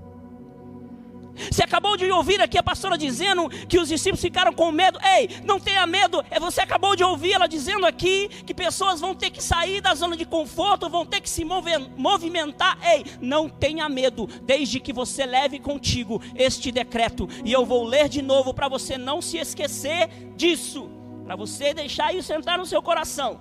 Você 1.49 1.63
acabou 1.63 1.97
de 1.97 2.05
ouvir 2.11 2.39
aqui 2.41 2.57
a 2.57 2.61
pastora 2.61 2.97
dizendo 2.97 3.49
que 3.49 3.79
os 3.79 3.87
discípulos 3.87 4.21
ficaram 4.21 4.53
com 4.53 4.69
medo. 4.71 4.99
Ei, 5.17 5.29
não 5.43 5.59
tenha 5.59 5.87
medo. 5.87 6.23
É 6.29 6.39
você 6.39 6.61
acabou 6.61 6.95
de 6.95 7.03
ouvir 7.03 7.31
ela 7.31 7.47
dizendo 7.47 7.85
aqui 7.85 8.27
que 8.45 8.53
pessoas 8.53 8.99
vão 8.99 9.15
ter 9.15 9.31
que 9.31 9.41
sair 9.41 9.81
da 9.81 9.95
zona 9.95 10.15
de 10.15 10.25
conforto, 10.25 10.89
vão 10.89 11.05
ter 11.05 11.21
que 11.21 11.29
se 11.29 11.43
movimentar. 11.45 12.77
Ei, 12.85 13.05
não 13.19 13.49
tenha 13.49 13.87
medo, 13.89 14.27
desde 14.43 14.79
que 14.79 14.93
você 14.93 15.25
leve 15.25 15.57
contigo 15.57 16.21
este 16.35 16.71
decreto. 16.71 17.27
E 17.43 17.51
eu 17.51 17.65
vou 17.65 17.85
ler 17.85 18.07
de 18.07 18.21
novo 18.21 18.53
para 18.53 18.67
você 18.67 18.97
não 18.97 19.21
se 19.21 19.37
esquecer 19.37 20.09
disso 20.35 21.00
para 21.23 21.35
você 21.35 21.73
deixar 21.73 22.13
isso 22.13 22.33
entrar 22.33 22.57
no 22.57 22.65
seu 22.65 22.81
coração. 22.81 23.39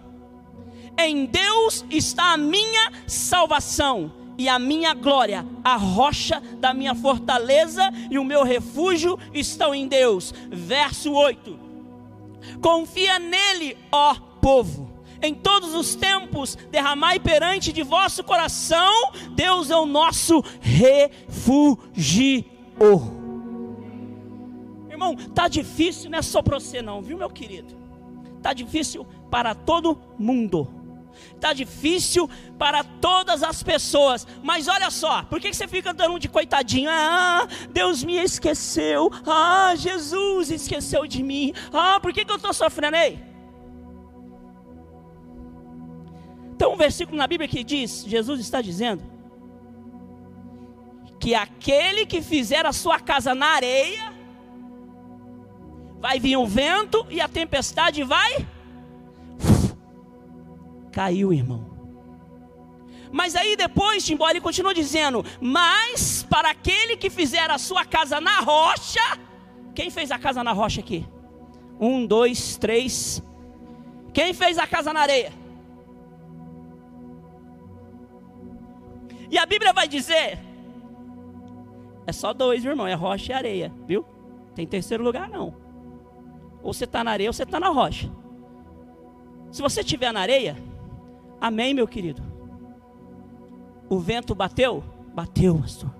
Em 0.98 1.26
Deus 1.26 1.84
está 1.90 2.32
a 2.32 2.36
minha 2.36 2.92
salvação 3.06 4.12
e 4.36 4.48
a 4.48 4.58
minha 4.58 4.94
glória, 4.94 5.46
a 5.62 5.76
rocha 5.76 6.42
da 6.58 6.72
minha 6.72 6.94
fortaleza 6.94 7.90
e 8.10 8.18
o 8.18 8.24
meu 8.24 8.42
refúgio 8.42 9.18
estão 9.34 9.74
em 9.74 9.86
Deus. 9.86 10.32
Verso 10.50 11.12
8: 11.12 11.58
Confia 12.60 13.18
nele, 13.18 13.76
ó 13.92 14.14
povo. 14.40 14.90
Em 15.22 15.34
todos 15.34 15.74
os 15.74 15.94
tempos, 15.94 16.56
derramai 16.70 17.20
perante 17.20 17.72
de 17.72 17.82
vosso 17.82 18.24
coração, 18.24 19.12
Deus 19.32 19.70
é 19.70 19.76
o 19.76 19.84
nosso 19.84 20.42
refúgio. 20.60 22.44
Irmão, 25.00 25.16
tá 25.16 25.48
difícil, 25.48 26.10
não 26.10 26.18
é 26.18 26.22
só 26.22 26.42
para 26.42 26.60
você 26.60 26.82
não, 26.82 27.00
viu, 27.00 27.16
meu 27.16 27.30
querido? 27.30 27.74
Está 28.36 28.52
difícil 28.52 29.06
para 29.30 29.54
todo 29.54 29.98
mundo. 30.18 30.68
Está 31.34 31.54
difícil 31.54 32.28
para 32.58 32.84
todas 32.84 33.42
as 33.42 33.62
pessoas. 33.62 34.26
Mas 34.42 34.68
olha 34.68 34.90
só, 34.90 35.22
por 35.22 35.40
que 35.40 35.52
você 35.52 35.66
fica 35.66 35.94
dando 35.94 36.18
de 36.18 36.28
coitadinho? 36.28 36.90
Ah, 36.90 37.48
Deus 37.70 38.04
me 38.04 38.16
esqueceu. 38.16 39.10
Ah, 39.26 39.72
Jesus 39.74 40.50
esqueceu 40.50 41.06
de 41.06 41.22
mim. 41.22 41.54
Ah, 41.72 41.98
por 41.98 42.12
que 42.12 42.30
eu 42.30 42.36
estou 42.36 42.52
sofrendo 42.52 42.96
aí? 42.96 43.18
Tem 46.58 46.68
um 46.68 46.76
versículo 46.76 47.16
na 47.16 47.26
Bíblia 47.26 47.48
que 47.48 47.64
diz: 47.64 48.04
Jesus 48.06 48.38
está 48.38 48.60
dizendo 48.60 49.02
que 51.18 51.34
aquele 51.34 52.04
que 52.04 52.20
fizer 52.20 52.66
a 52.66 52.72
sua 52.72 53.00
casa 53.00 53.34
na 53.34 53.46
areia 53.46 54.19
vai 56.00 56.18
vir 56.18 56.36
um 56.36 56.46
vento 56.46 57.06
e 57.10 57.20
a 57.20 57.28
tempestade 57.28 58.02
vai. 58.02 58.46
Caiu, 60.90 61.32
irmão. 61.32 61.70
Mas 63.12 63.36
aí 63.36 63.56
depois, 63.56 64.04
Timbó, 64.04 64.28
ele 64.28 64.40
continua 64.40 64.72
dizendo: 64.72 65.24
Mas 65.40 66.26
para 66.28 66.50
aquele 66.50 66.96
que 66.96 67.10
fizer 67.10 67.50
a 67.50 67.58
sua 67.58 67.84
casa 67.84 68.20
na 68.20 68.40
rocha, 68.40 69.18
quem 69.74 69.90
fez 69.90 70.10
a 70.10 70.18
casa 70.18 70.42
na 70.42 70.52
rocha 70.52 70.80
aqui? 70.80 71.06
Um, 71.78 72.06
dois, 72.06 72.56
três. 72.56 73.22
Quem 74.12 74.32
fez 74.32 74.58
a 74.58 74.66
casa 74.66 74.92
na 74.92 75.00
areia? 75.00 75.32
E 79.30 79.38
a 79.38 79.46
Bíblia 79.46 79.72
vai 79.72 79.86
dizer: 79.86 80.38
é 82.06 82.12
só 82.12 82.32
dois, 82.32 82.64
irmão, 82.64 82.86
é 82.86 82.94
rocha 82.94 83.32
e 83.32 83.34
areia, 83.34 83.72
viu? 83.86 84.04
Tem 84.54 84.66
terceiro 84.66 85.04
lugar 85.04 85.28
não. 85.28 85.69
Ou 86.62 86.72
você 86.72 86.84
está 86.84 87.02
na 87.02 87.10
areia 87.10 87.28
ou 87.28 87.32
você 87.32 87.42
está 87.42 87.58
na 87.58 87.68
rocha. 87.68 88.10
Se 89.50 89.62
você 89.62 89.80
estiver 89.80 90.12
na 90.12 90.20
areia, 90.20 90.56
amém, 91.40 91.74
meu 91.74 91.88
querido. 91.88 92.22
O 93.88 93.98
vento 93.98 94.34
bateu? 94.34 94.84
Bateu, 95.14 95.58
pastor. 95.58 95.90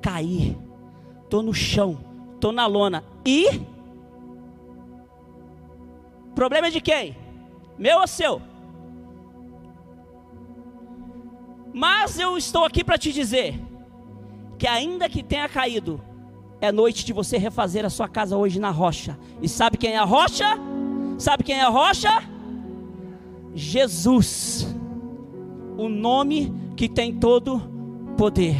Caí. 0.00 0.56
Estou 1.24 1.42
no 1.42 1.52
chão. 1.52 1.98
Estou 2.34 2.52
na 2.52 2.66
lona. 2.66 3.04
E? 3.24 3.60
Problema 6.34 6.70
de 6.70 6.80
quem? 6.80 7.16
Meu 7.78 8.00
ou 8.00 8.06
seu? 8.06 8.40
Mas 11.72 12.18
eu 12.18 12.38
estou 12.38 12.64
aqui 12.64 12.82
para 12.82 12.96
te 12.96 13.12
dizer 13.12 13.60
que 14.58 14.66
ainda 14.66 15.10
que 15.10 15.22
tenha 15.22 15.46
caído, 15.46 16.00
é 16.60 16.72
noite 16.72 17.04
de 17.04 17.12
você 17.12 17.36
refazer 17.36 17.84
a 17.84 17.90
sua 17.90 18.08
casa 18.08 18.36
hoje 18.36 18.58
na 18.58 18.70
rocha. 18.70 19.18
E 19.42 19.48
sabe 19.48 19.76
quem 19.76 19.92
é 19.92 19.98
a 19.98 20.04
rocha? 20.04 20.46
Sabe 21.18 21.44
quem 21.44 21.56
é 21.56 21.62
a 21.62 21.68
rocha? 21.68 22.22
Jesus. 23.54 24.66
O 25.76 25.88
nome 25.88 26.52
que 26.76 26.88
tem 26.88 27.14
todo 27.14 27.60
poder. 28.16 28.56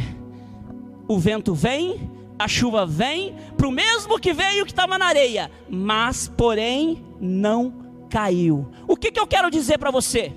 O 1.07 1.17
vento 1.17 1.53
vem, 1.53 2.11
a 2.37 2.47
chuva 2.47 2.85
vem, 2.85 3.35
para 3.55 3.67
o 3.67 3.71
mesmo 3.71 4.19
que 4.19 4.33
veio 4.33 4.65
que 4.65 4.71
estava 4.71 4.97
na 4.97 5.05
areia, 5.05 5.49
mas 5.69 6.27
porém 6.27 7.03
não 7.19 7.73
caiu. 8.09 8.69
O 8.87 8.95
que, 8.95 9.11
que 9.11 9.19
eu 9.19 9.27
quero 9.27 9.49
dizer 9.49 9.77
para 9.77 9.91
você? 9.91 10.33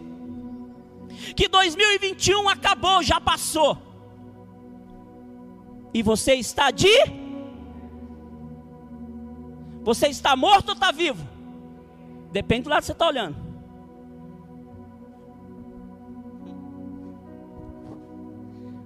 Que 1.37 1.49
2021 1.49 2.49
acabou, 2.49 3.03
já 3.03 3.21
passou. 3.21 3.77
E 5.93 6.03
você 6.03 6.35
está 6.35 6.71
de 6.71 7.20
você 9.83 10.09
está 10.09 10.37
morto 10.37 10.69
ou 10.69 10.75
está 10.75 10.91
vivo? 10.93 11.27
Depende 12.31 12.63
do 12.63 12.71
lado 12.71 12.81
que 12.81 12.87
você 12.87 12.93
está 12.93 13.07
olhando. 13.07 13.37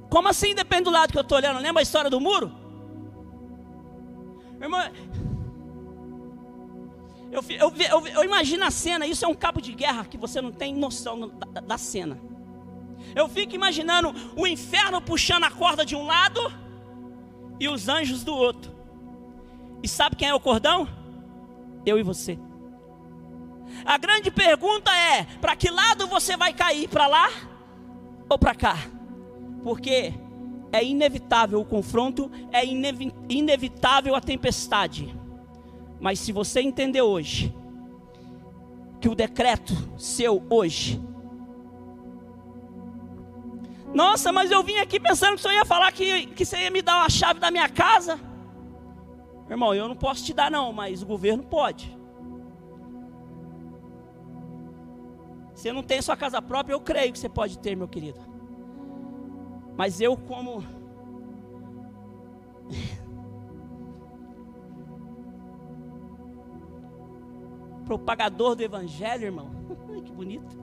Como 0.08 0.28
assim 0.28 0.54
depende 0.54 0.84
do 0.84 0.90
lado 0.90 1.10
que 1.10 1.18
eu 1.18 1.22
estou 1.22 1.36
olhando? 1.38 1.60
Lembra 1.60 1.80
a 1.80 1.82
história 1.82 2.08
do 2.08 2.20
muro? 2.20 2.52
Irmão, 4.60 4.80
eu, 7.32 7.44
eu, 7.50 7.72
eu, 7.76 8.06
eu, 8.06 8.24
imagino 8.24 8.64
a 8.64 8.70
cena, 8.70 9.06
isso 9.06 9.24
é 9.24 9.28
um 9.28 9.34
cabo 9.34 9.60
de 9.60 9.72
guerra 9.72 10.04
que 10.04 10.16
você 10.16 10.40
não 10.40 10.52
tem 10.52 10.72
noção 10.72 11.28
da, 11.28 11.60
da 11.60 11.76
cena. 11.76 12.20
Eu 13.14 13.28
fico 13.28 13.54
imaginando 13.54 14.14
o 14.36 14.46
inferno 14.46 15.02
puxando 15.02 15.44
a 15.44 15.50
corda 15.50 15.84
de 15.84 15.96
um 15.96 16.06
lado 16.06 16.40
e 17.58 17.68
os 17.68 17.88
anjos 17.88 18.22
do 18.22 18.34
outro. 18.34 18.73
E 19.84 19.88
sabe 19.88 20.16
quem 20.16 20.28
é 20.28 20.34
o 20.34 20.40
cordão? 20.40 20.88
Eu 21.84 21.98
e 21.98 22.02
você. 22.02 22.38
A 23.84 23.98
grande 23.98 24.30
pergunta 24.30 24.90
é: 24.90 25.24
para 25.42 25.54
que 25.54 25.70
lado 25.70 26.06
você 26.06 26.38
vai 26.38 26.54
cair? 26.54 26.88
Para 26.88 27.06
lá 27.06 27.28
ou 28.26 28.38
para 28.38 28.54
cá? 28.54 28.78
Porque 29.62 30.14
é 30.72 30.82
inevitável 30.82 31.60
o 31.60 31.66
confronto, 31.66 32.30
é 32.50 32.64
inevitável 33.28 34.14
a 34.14 34.22
tempestade. 34.22 35.14
Mas 36.00 36.18
se 36.18 36.32
você 36.32 36.62
entender 36.62 37.02
hoje 37.02 37.54
que 39.02 39.08
o 39.10 39.14
decreto 39.14 39.74
seu 39.98 40.42
hoje 40.48 40.98
nossa, 43.92 44.32
mas 44.32 44.50
eu 44.50 44.62
vim 44.62 44.76
aqui 44.78 44.98
pensando 44.98 45.36
que 45.36 45.42
você 45.42 45.52
ia 45.52 45.64
falar 45.64 45.92
que, 45.92 46.26
que 46.28 46.44
você 46.44 46.62
ia 46.62 46.70
me 46.70 46.80
dar 46.82 47.04
a 47.04 47.08
chave 47.08 47.38
da 47.38 47.48
minha 47.48 47.68
casa. 47.68 48.18
Irmão, 49.48 49.74
eu 49.74 49.88
não 49.88 49.96
posso 49.96 50.24
te 50.24 50.32
dar 50.32 50.50
não, 50.50 50.72
mas 50.72 51.02
o 51.02 51.06
governo 51.06 51.42
pode. 51.42 51.94
Você 55.54 55.70
não 55.72 55.82
tem 55.82 56.00
sua 56.00 56.16
casa 56.16 56.40
própria, 56.40 56.72
eu 56.74 56.80
creio 56.80 57.12
que 57.12 57.18
você 57.18 57.28
pode 57.28 57.58
ter, 57.58 57.76
meu 57.76 57.86
querido. 57.86 58.18
Mas 59.76 60.00
eu 60.00 60.16
como 60.16 60.64
propagador 67.84 68.56
do 68.56 68.62
evangelho, 68.62 69.24
irmão. 69.24 69.50
que 70.04 70.12
bonito. 70.12 70.56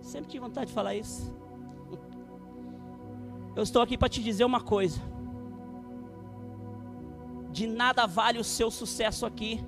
Sempre 0.00 0.30
tive 0.30 0.44
vontade 0.44 0.66
de 0.66 0.72
falar 0.72 0.96
isso. 0.96 1.32
Eu 3.54 3.62
estou 3.62 3.80
aqui 3.80 3.96
para 3.96 4.08
te 4.08 4.20
dizer 4.22 4.44
uma 4.44 4.60
coisa 4.60 5.11
de 7.52 7.66
nada 7.66 8.06
vale 8.06 8.38
o 8.38 8.44
seu 8.44 8.70
sucesso 8.70 9.26
aqui, 9.26 9.64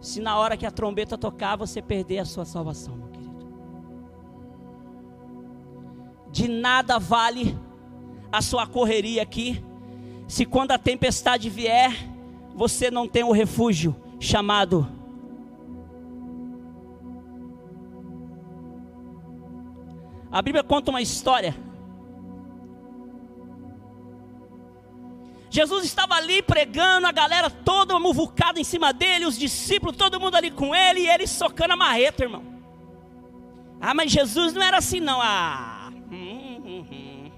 se 0.00 0.20
na 0.20 0.38
hora 0.38 0.56
que 0.56 0.64
a 0.64 0.70
trombeta 0.70 1.18
tocar 1.18 1.56
você 1.56 1.82
perder 1.82 2.20
a 2.20 2.24
sua 2.24 2.44
salvação, 2.44 2.96
meu 2.96 3.08
querido. 3.08 3.46
De 6.30 6.48
nada 6.48 6.98
vale 6.98 7.58
a 8.30 8.40
sua 8.40 8.66
correria 8.66 9.22
aqui, 9.22 9.62
se 10.28 10.46
quando 10.46 10.70
a 10.70 10.78
tempestade 10.78 11.50
vier, 11.50 11.92
você 12.54 12.90
não 12.90 13.08
tem 13.08 13.24
o 13.24 13.32
refúgio 13.32 13.96
chamado 14.20 14.86
A 20.32 20.40
Bíblia 20.40 20.62
conta 20.62 20.92
uma 20.92 21.02
história 21.02 21.56
Jesus 25.50 25.84
estava 25.84 26.14
ali 26.14 26.40
pregando, 26.42 27.08
a 27.08 27.12
galera 27.12 27.50
toda 27.50 27.98
muvucada 27.98 28.60
em 28.60 28.64
cima 28.64 28.92
dele, 28.92 29.26
os 29.26 29.36
discípulos, 29.36 29.96
todo 29.96 30.20
mundo 30.20 30.36
ali 30.36 30.48
com 30.48 30.72
ele, 30.72 31.00
e 31.00 31.08
ele 31.08 31.26
socando 31.26 31.72
a 31.72 31.76
marreta, 31.76 32.22
irmão. 32.22 32.44
Ah, 33.80 33.92
mas 33.92 34.12
Jesus 34.12 34.54
não 34.54 34.62
era 34.62 34.78
assim, 34.78 35.00
não. 35.00 35.20
Ah, 35.20 35.90
hum, 36.10 36.62
hum, 36.64 36.86
hum. 36.88 37.30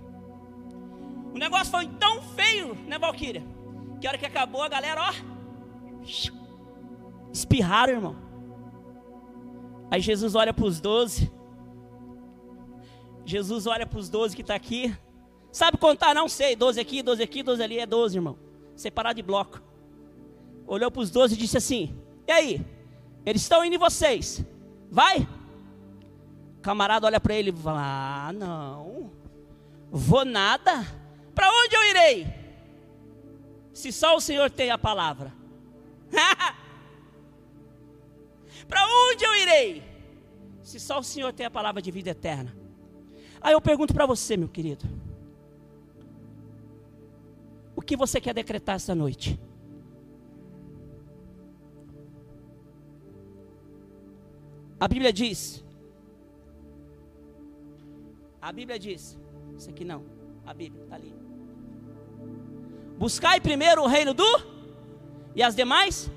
O 1.34 1.38
negócio 1.38 1.70
foi 1.70 1.86
tão 1.86 2.20
feio, 2.20 2.74
né, 2.86 2.98
Valquíria? 2.98 3.42
Que 3.98 4.06
a 4.06 4.10
hora 4.10 4.18
que 4.18 4.26
acabou, 4.26 4.62
a 4.62 4.68
galera, 4.68 5.00
ó, 5.00 5.12
espirraram, 7.32 7.94
irmão. 7.94 8.16
Aí 9.90 10.02
Jesus 10.02 10.34
olha 10.34 10.52
para 10.52 10.66
os 10.66 10.80
doze. 10.80 11.32
Jesus 13.24 13.66
olha 13.66 13.86
para 13.86 13.98
os 13.98 14.10
doze 14.10 14.36
que 14.36 14.42
está 14.42 14.54
aqui. 14.54 14.94
Sabe 15.52 15.76
contar? 15.76 16.14
Não 16.14 16.28
sei. 16.28 16.56
12 16.56 16.80
aqui, 16.80 17.02
12 17.02 17.22
aqui, 17.22 17.42
12 17.42 17.62
ali. 17.62 17.78
É 17.78 17.86
12, 17.86 18.16
irmão. 18.16 18.38
Separado 18.74 19.16
de 19.16 19.22
bloco. 19.22 19.62
Olhou 20.66 20.90
para 20.90 21.02
os 21.02 21.10
12 21.10 21.34
e 21.34 21.36
disse 21.36 21.58
assim: 21.58 21.94
E 22.26 22.32
aí? 22.32 22.66
Eles 23.24 23.42
estão 23.42 23.64
indo 23.64 23.76
em 23.76 23.78
vocês. 23.78 24.42
Vai? 24.90 25.28
O 26.58 26.62
camarada 26.62 27.06
olha 27.06 27.20
para 27.20 27.34
ele 27.34 27.50
e 27.50 27.52
fala: 27.52 27.80
Ah, 28.28 28.32
não. 28.32 29.12
Vou 29.90 30.24
nada. 30.24 30.86
Para 31.34 31.50
onde 31.50 31.76
eu 31.76 31.84
irei? 31.90 32.26
Se 33.74 33.92
só 33.92 34.16
o 34.16 34.20
Senhor 34.20 34.50
tem 34.50 34.70
a 34.70 34.78
palavra. 34.78 35.32
para 38.66 38.86
onde 38.86 39.24
eu 39.24 39.34
irei? 39.36 39.82
Se 40.62 40.80
só 40.80 40.98
o 40.98 41.02
Senhor 41.02 41.32
tem 41.32 41.44
a 41.44 41.50
palavra 41.50 41.82
de 41.82 41.90
vida 41.90 42.10
eterna. 42.10 42.56
Aí 43.40 43.52
eu 43.52 43.60
pergunto 43.60 43.92
para 43.92 44.06
você, 44.06 44.36
meu 44.36 44.48
querido. 44.48 45.01
O 47.82 47.84
que 47.84 47.96
você 47.96 48.20
quer 48.20 48.32
decretar 48.32 48.76
essa 48.76 48.94
noite? 48.94 49.40
A 54.78 54.86
Bíblia 54.86 55.12
diz. 55.12 55.64
A 58.40 58.52
Bíblia 58.52 58.78
diz. 58.78 59.18
Isso 59.58 59.68
aqui 59.68 59.84
não. 59.84 60.04
A 60.46 60.54
Bíblia 60.54 60.84
está 60.84 60.94
ali. 60.94 61.12
Buscai 62.96 63.40
primeiro 63.40 63.82
o 63.82 63.88
reino 63.88 64.14
do. 64.14 64.30
E 65.34 65.42
as 65.42 65.56
demais? 65.56 66.08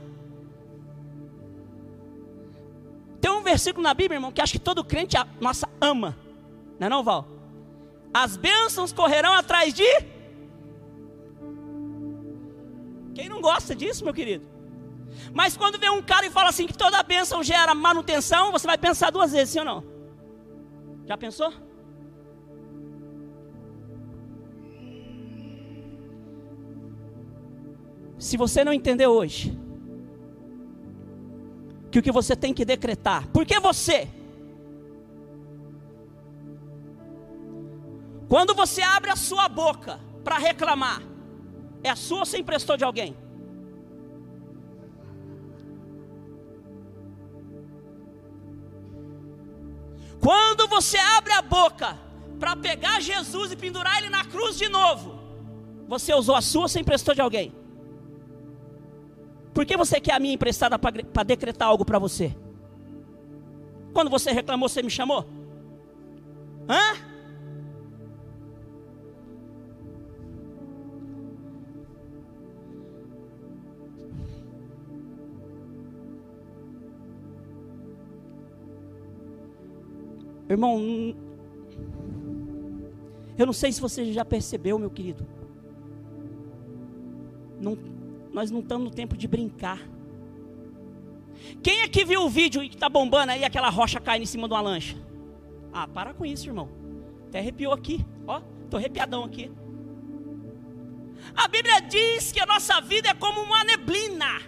Tem 3.19 3.32
um 3.32 3.41
versículo 3.41 3.82
na 3.82 3.95
Bíblia, 3.95 4.17
irmão, 4.17 4.32
que 4.32 4.39
acho 4.39 4.54
que 4.54 4.60
todo 4.60 4.86
crente 4.86 5.17
nossa 5.41 5.67
ama. 5.82 6.15
Não 6.80 6.86
é 6.86 6.89
não, 6.91 7.04
Val? 7.04 7.28
As 8.13 8.38
bênçãos 8.38 8.93
correrão 8.93 9.34
atrás 9.34 9.73
de 9.73 10.14
quem 13.15 13.30
não 13.30 13.41
gosta 13.41 13.73
disso, 13.73 14.04
meu 14.04 14.13
querido? 14.13 14.45
Mas 15.34 15.56
quando 15.56 15.80
vem 15.80 15.89
um 15.89 16.04
cara 16.04 16.25
e 16.25 16.30
fala 16.30 16.49
assim 16.49 16.67
que 16.67 16.78
toda 16.78 17.01
bênção 17.01 17.41
gera 17.41 17.73
manutenção, 17.73 18.51
você 18.51 18.67
vai 18.67 18.78
pensar 18.78 19.10
duas 19.10 19.32
vezes, 19.32 19.54
sim 19.54 19.60
ou 19.60 19.65
não? 19.65 19.84
Já 21.06 21.17
pensou? 21.17 21.51
Se 28.19 28.36
você 28.36 28.65
não 28.65 28.73
entender 28.73 29.08
hoje, 29.08 29.58
que 31.89 31.99
o 31.99 32.04
que 32.04 32.12
você 32.12 32.36
tem 32.36 32.54
que 32.54 32.65
decretar, 32.65 33.28
porque 33.30 33.58
você, 33.60 34.10
quando 38.28 38.54
você 38.54 38.82
abre 38.82 39.10
a 39.12 39.15
sua 39.15 39.47
boca 39.47 39.99
para 40.23 40.38
reclamar, 40.38 41.01
é 41.83 41.89
a 41.89 41.95
sua 41.95 42.19
ou 42.19 42.25
você 42.25 42.38
emprestou 42.38 42.77
de 42.77 42.83
alguém? 42.83 43.15
Quando 50.19 50.67
você 50.67 50.97
abre 50.97 51.33
a 51.33 51.41
boca 51.41 51.97
para 52.39 52.55
pegar 52.55 52.99
Jesus 52.99 53.51
e 53.51 53.55
pendurar 53.55 53.99
ele 53.99 54.09
na 54.09 54.25
cruz 54.25 54.57
de 54.57 54.67
novo, 54.67 55.19
você 55.88 56.13
usou 56.13 56.35
a 56.35 56.41
sua 56.41 56.63
ou 56.63 56.67
você 56.67 56.79
emprestou 56.79 57.13
de 57.13 57.21
alguém? 57.21 57.53
Por 59.53 59.65
que 59.65 59.77
você 59.77 60.01
quer 60.01 60.13
a 60.13 60.19
minha 60.19 60.33
emprestada 60.33 60.77
para 60.79 61.23
decretar 61.23 61.67
algo 61.67 61.85
para 61.85 61.99
você? 61.99 62.35
Quando 63.93 64.09
você 64.09 64.31
reclamou, 64.31 64.67
você 64.67 64.81
me 64.81 64.89
chamou? 64.89 65.25
Hã? 66.67 67.14
Irmão, 80.55 81.13
eu 83.37 83.45
não 83.45 83.51
sei 83.51 83.73
se 83.73 83.81
você 83.81 84.13
já 84.13 84.23
percebeu, 84.23 84.79
meu 84.79 84.89
querido. 84.89 85.27
Não 87.59 87.77
nós 88.31 88.51
não 88.51 88.59
estamos 88.59 88.85
no 88.85 88.91
tempo 88.93 89.15
de 89.15 89.27
brincar. 89.27 89.79
Quem 91.63 91.81
é 91.81 91.87
que 91.87 92.03
viu 92.03 92.21
o 92.23 92.29
vídeo 92.29 92.63
e 92.63 92.69
que 92.69 92.75
está 92.75 92.89
bombando 92.89 93.31
aí 93.31 93.45
aquela 93.45 93.69
rocha 93.69 93.99
caindo 93.99 94.23
em 94.23 94.25
cima 94.25 94.47
de 94.47 94.53
uma 94.53 94.61
lancha? 94.61 94.97
Ah, 95.71 95.87
para 95.87 96.13
com 96.13 96.25
isso, 96.25 96.47
irmão. 96.47 96.69
Até 97.27 97.39
arrepiou 97.39 97.73
aqui. 97.73 98.05
Ó, 98.27 98.41
estou 98.63 98.77
arrepiadão 98.77 99.23
aqui. 99.23 99.51
A 101.35 101.47
Bíblia 101.47 101.81
diz 101.81 102.31
que 102.31 102.39
a 102.41 102.45
nossa 102.45 102.79
vida 102.81 103.09
é 103.09 103.13
como 103.13 103.41
uma 103.41 103.63
neblina. 103.63 104.41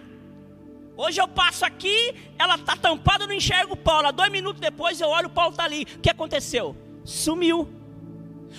Hoje 1.00 1.20
eu 1.20 1.28
passo 1.28 1.64
aqui, 1.64 2.12
ela 2.36 2.56
está 2.56 2.76
tampada, 2.76 3.24
não 3.24 3.32
enxergo 3.32 3.74
o 3.74 3.76
Paulo. 3.76 4.10
Dois 4.10 4.32
minutos 4.32 4.60
depois 4.60 5.00
eu 5.00 5.08
olho, 5.08 5.28
o 5.28 5.30
Paulo 5.30 5.52
está 5.52 5.62
ali. 5.62 5.84
O 5.84 6.00
que 6.00 6.10
aconteceu? 6.10 6.74
Sumiu. 7.04 7.68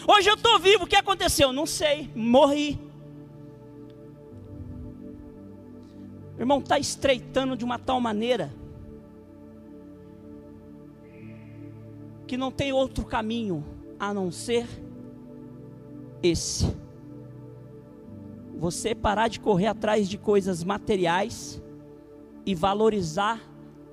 Hoje 0.08 0.30
eu 0.30 0.36
estou 0.36 0.58
vivo, 0.58 0.86
o 0.86 0.88
que 0.88 0.96
aconteceu? 0.96 1.52
Não 1.52 1.66
sei, 1.66 2.10
morri. 2.16 2.80
Irmão, 6.38 6.60
está 6.60 6.80
estreitando 6.80 7.58
de 7.58 7.66
uma 7.66 7.78
tal 7.78 8.00
maneira 8.00 8.54
que 12.26 12.38
não 12.38 12.52
tem 12.52 12.72
outro 12.72 13.04
caminho 13.04 13.66
a 14.00 14.14
não 14.14 14.32
ser 14.32 14.66
esse. 16.24 16.74
Você 18.56 18.96
parar 18.96 19.28
de 19.28 19.42
correr 19.42 19.68
atrás 19.68 20.08
de 20.08 20.18
coisas 20.18 20.64
materiais 20.64 21.62
e 22.46 22.56
valorizar 22.56 23.42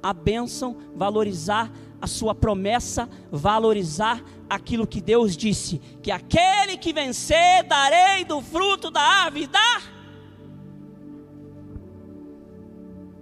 a 0.03 0.13
bênção, 0.13 0.77
valorizar 0.95 1.73
a 2.01 2.07
sua 2.07 2.35
promessa, 2.35 3.09
valorizar 3.31 4.23
aquilo 4.49 4.87
que 4.87 5.01
Deus 5.01 5.37
disse: 5.37 5.79
que 6.03 6.11
aquele 6.11 6.77
que 6.77 6.93
vencer, 6.93 7.65
darei 7.65 8.25
do 8.25 8.41
fruto 8.41 8.91
da 8.91 9.01
árvore 9.01 9.47
da 9.47 9.97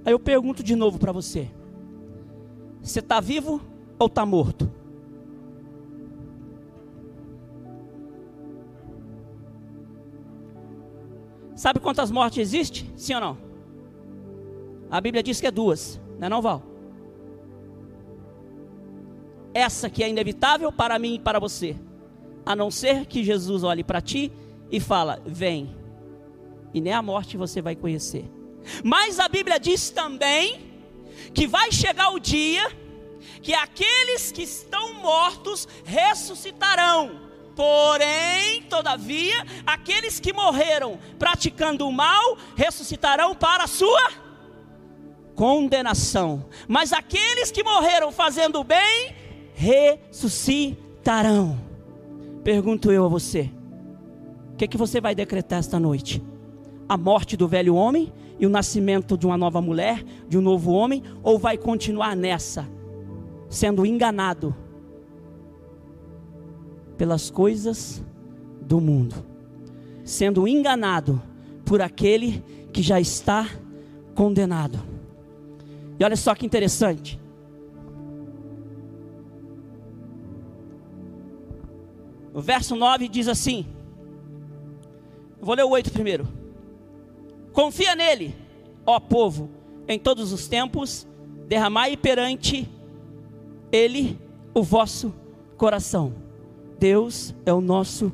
Aí 0.05 0.13
eu 0.13 0.19
pergunto 0.19 0.63
de 0.63 0.77
novo 0.77 0.99
para 0.99 1.13
você: 1.13 1.51
você 2.83 2.99
está 2.99 3.21
vivo 3.21 3.61
ou 3.99 4.07
está 4.07 4.27
morto? 4.27 4.71
Sabe 11.57 11.81
quantas 11.81 12.11
mortes 12.11 12.39
existem? 12.39 12.93
Sim 12.97 13.15
ou 13.15 13.21
não? 13.21 13.54
A 14.91 15.01
Bíblia 15.01 15.23
diz 15.23 15.41
que 15.41 15.47
é 15.47 15.51
duas, 15.51 16.01
não 16.19 16.27
é 16.27 16.29
não, 16.29 16.43
Val? 16.43 16.63
Essa 19.53 19.89
que 19.89 20.03
é 20.03 20.09
inevitável 20.09 20.73
para 20.73 20.99
mim 20.99 21.15
e 21.15 21.19
para 21.19 21.39
você. 21.39 21.77
A 22.45 22.55
não 22.57 22.71
ser 22.71 23.07
que 23.07 23.25
Jesus 23.25 23.63
olhe 23.63 23.85
para 23.85 24.01
ti 24.01 24.33
e 24.71 24.81
fala: 24.81 25.23
"Vem". 25.25 25.77
E 26.73 26.81
nem 26.81 26.93
a 26.93 27.01
morte 27.01 27.37
você 27.37 27.63
vai 27.63 27.77
conhecer. 27.77 28.29
Mas 28.83 29.21
a 29.21 29.29
Bíblia 29.29 29.59
diz 29.61 29.91
também 29.91 30.73
que 31.33 31.47
vai 31.47 31.71
chegar 31.71 32.11
o 32.11 32.19
dia 32.19 32.71
que 33.41 33.55
aqueles 33.55 34.33
que 34.33 34.43
estão 34.43 34.95
mortos 34.95 35.69
ressuscitarão. 35.85 37.21
Porém, 37.55 38.63
todavia, 38.69 39.47
aqueles 39.65 40.19
que 40.19 40.33
morreram 40.33 40.99
praticando 41.19 41.87
o 41.87 41.93
mal 41.93 42.37
ressuscitarão 42.57 43.35
para 43.35 43.65
a 43.65 43.69
sua 43.69 44.24
condenação. 45.35 46.45
Mas 46.69 46.93
aqueles 46.93 47.51
que 47.51 47.63
morreram 47.63 48.13
fazendo 48.13 48.61
o 48.61 48.65
bem 48.65 49.15
ressuscitarão. 49.55 51.59
Pergunto 52.43 52.93
eu 52.93 53.05
a 53.05 53.09
você: 53.09 53.51
o 54.53 54.57
que, 54.57 54.65
é 54.65 54.69
que 54.69 54.77
você 54.77 55.01
vai 55.01 55.15
decretar 55.15 55.59
esta 55.59 55.81
noite? 55.81 56.23
A 56.89 56.97
morte 56.97 57.37
do 57.37 57.49
velho 57.49 57.75
homem 57.75 58.13
e 58.39 58.47
o 58.47 58.51
nascimento 58.51 59.17
de 59.17 59.27
uma 59.27 59.37
nova 59.37 59.61
mulher, 59.61 60.05
de 60.29 60.37
um 60.37 60.41
novo 60.41 60.73
homem, 60.73 61.03
ou 61.23 61.39
vai 61.39 61.57
continuar 61.57 62.15
nessa, 62.15 62.69
sendo 63.49 63.87
enganado 63.87 64.55
pelas 66.97 67.31
coisas 67.31 68.05
do 68.61 68.81
mundo, 68.81 69.25
sendo 70.05 70.47
enganado 70.47 71.21
por 71.65 71.81
aquele 71.81 72.43
que 72.73 72.83
já 72.83 73.01
está 73.01 73.49
condenado. 74.15 74.94
E 75.99 76.05
olha 76.05 76.17
só 76.17 76.35
que 76.35 76.47
interessante. 76.47 77.21
O 82.33 82.41
verso 82.41 82.75
9 82.75 83.09
diz 83.09 83.29
assim: 83.29 83.67
vou 85.41 85.55
ler 85.55 85.65
o 85.65 85.71
8 85.71 85.93
primeiro. 85.93 86.27
Confia 87.53 87.95
nele, 87.95 88.35
ó 88.85 88.99
povo, 88.99 89.49
em 89.87 89.99
todos 89.99 90.33
os 90.33 90.49
tempos, 90.49 91.07
derramai 91.47 91.97
perante 91.97 92.69
ele 93.71 94.19
o 94.53 94.63
vosso 94.63 95.15
coração. 95.57 96.15
Deus 96.79 97.35
é 97.47 97.53
o 97.53 97.61
nosso 97.61 98.13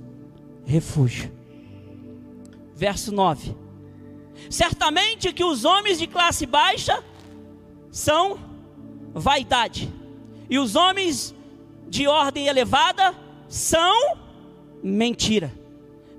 refúgio. 0.64 1.32
Verso 2.74 3.12
9. 3.12 3.56
Certamente 4.48 5.32
que 5.32 5.44
os 5.44 5.64
homens 5.64 5.98
de 5.98 6.06
classe 6.06 6.44
baixa 6.46 7.02
são 7.90 8.38
vaidade, 9.12 9.92
e 10.48 10.58
os 10.58 10.76
homens 10.76 11.34
de 11.88 12.06
ordem 12.06 12.46
elevada 12.46 13.14
são 13.48 14.16
mentira. 14.82 15.52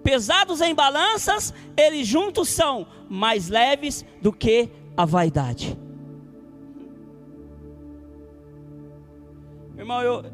Pesados 0.03 0.62
em 0.62 0.73
balanças, 0.75 1.53
eles 1.77 2.07
juntos 2.07 2.49
são 2.49 2.88
mais 3.10 3.47
leves 3.49 4.06
do 4.21 4.33
que 4.33 4.69
a 4.98 5.06
vaidade. 5.06 5.77
Irmão, 9.77 10.02
eu. 10.02 10.17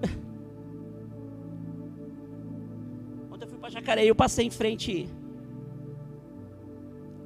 Ontem 3.31 3.45
eu 3.45 3.49
fui 3.49 3.59
para 3.59 3.69
Jacareí, 3.69 4.07
eu 4.07 4.15
passei 4.15 4.45
em 4.45 4.51
frente 4.51 5.09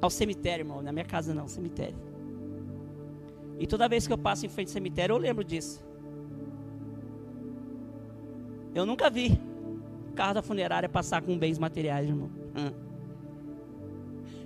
ao 0.00 0.10
cemitério, 0.10 0.62
irmão. 0.62 0.82
Na 0.82 0.92
minha 0.92 1.04
casa 1.04 1.32
não, 1.32 1.48
cemitério. 1.48 2.11
E 3.58 3.66
toda 3.66 3.88
vez 3.88 4.06
que 4.06 4.12
eu 4.12 4.18
passo 4.18 4.44
em 4.46 4.48
frente 4.48 4.68
ao 4.68 4.72
cemitério, 4.72 5.14
eu 5.14 5.18
lembro 5.18 5.44
disso. 5.44 5.84
Eu 8.74 8.86
nunca 8.86 9.10
vi 9.10 9.38
carro 10.14 10.34
da 10.34 10.42
funerária 10.42 10.88
passar 10.88 11.22
com 11.22 11.38
bens 11.38 11.58
materiais, 11.58 12.08
irmão. 12.08 12.30
Hum. 12.56 12.72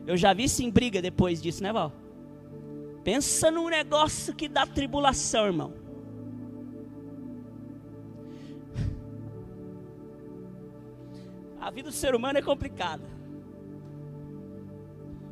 Eu 0.07 0.17
já 0.17 0.33
vi 0.33 0.49
sim 0.49 0.71
briga 0.71 1.03
depois 1.03 1.43
disso, 1.43 1.63
né, 1.63 1.73
Val? 1.73 1.93
Pensa 3.03 3.51
num 3.51 3.69
negócio 3.69 4.35
que 4.35 4.49
dá 4.49 4.67
tribulação, 4.67 5.47
irmão. 5.47 5.73
A 11.61 11.71
vida 11.71 11.89
do 11.89 11.95
ser 11.95 12.15
humano 12.15 12.39
é 12.39 12.43
complicada. 12.43 13.03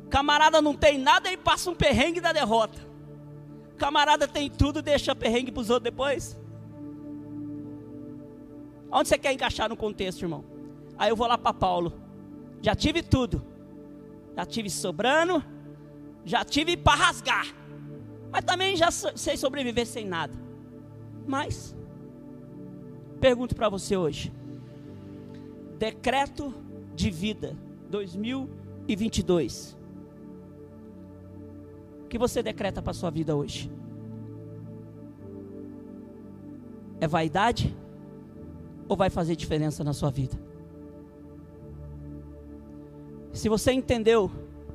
Camarada 0.09 0.61
não 0.61 0.75
tem 0.75 0.97
nada 0.97 1.31
e 1.31 1.37
passa 1.37 1.69
um 1.69 1.75
perrengue 1.75 2.19
da 2.19 2.33
derrota. 2.33 2.79
Camarada 3.77 4.27
tem 4.27 4.49
tudo, 4.49 4.81
deixa 4.81 5.15
perrengue 5.15 5.51
para 5.51 5.61
os 5.61 5.69
outros 5.69 5.91
depois. 5.91 6.39
Onde 8.91 9.09
você 9.09 9.17
quer 9.17 9.33
encaixar 9.33 9.67
no 9.67 9.75
contexto, 9.75 10.21
irmão? 10.21 10.43
Aí 10.97 11.09
eu 11.09 11.15
vou 11.15 11.27
lá 11.27 11.37
para 11.37 11.53
Paulo. 11.53 11.93
Já 12.61 12.73
tive 12.73 13.03
tudo. 13.03 13.43
Já 14.35 14.45
tive 14.45 14.69
sobrando. 14.69 15.43
Já 16.23 16.45
tive 16.45 16.77
para 16.77 16.95
rasgar. 16.95 17.47
Mas 18.31 18.43
também 18.43 18.75
já 18.75 18.89
sei 18.91 19.37
sobreviver 19.37 19.85
sem 19.85 20.05
nada. 20.05 20.33
Mas, 21.27 21.75
pergunto 23.19 23.55
para 23.55 23.69
você 23.69 23.97
hoje: 23.97 24.31
Decreto 25.77 26.53
de 26.95 27.09
vida 27.09 27.57
2022. 27.89 29.74
Que 32.15 32.19
você 32.19 32.41
decreta 32.41 32.81
para 32.81 32.91
a 32.91 32.93
sua 32.93 33.09
vida 33.09 33.35
hoje? 33.35 33.69
É 37.01 37.05
vaidade? 37.09 37.75
Ou 38.87 38.95
vai 38.95 39.09
fazer 39.09 39.35
diferença 39.35 39.83
na 39.83 39.91
sua 39.91 40.09
vida? 40.09 40.39
Se 43.33 43.49
você 43.49 43.73
entendeu 43.73 44.31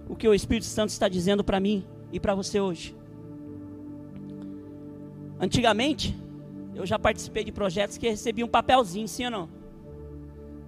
o 0.06 0.14
que 0.14 0.28
o 0.28 0.34
Espírito 0.34 0.66
Santo 0.66 0.90
está 0.90 1.08
dizendo 1.08 1.42
para 1.42 1.58
mim 1.58 1.82
e 2.12 2.20
para 2.20 2.34
você 2.34 2.60
hoje. 2.60 2.94
Antigamente, 5.40 6.14
eu 6.74 6.84
já 6.84 6.98
participei 6.98 7.42
de 7.42 7.52
projetos 7.52 7.96
que 7.96 8.06
recebi 8.06 8.44
um 8.44 8.48
papelzinho, 8.48 9.08
sim 9.08 9.24
ou 9.24 9.30
não? 9.30 9.44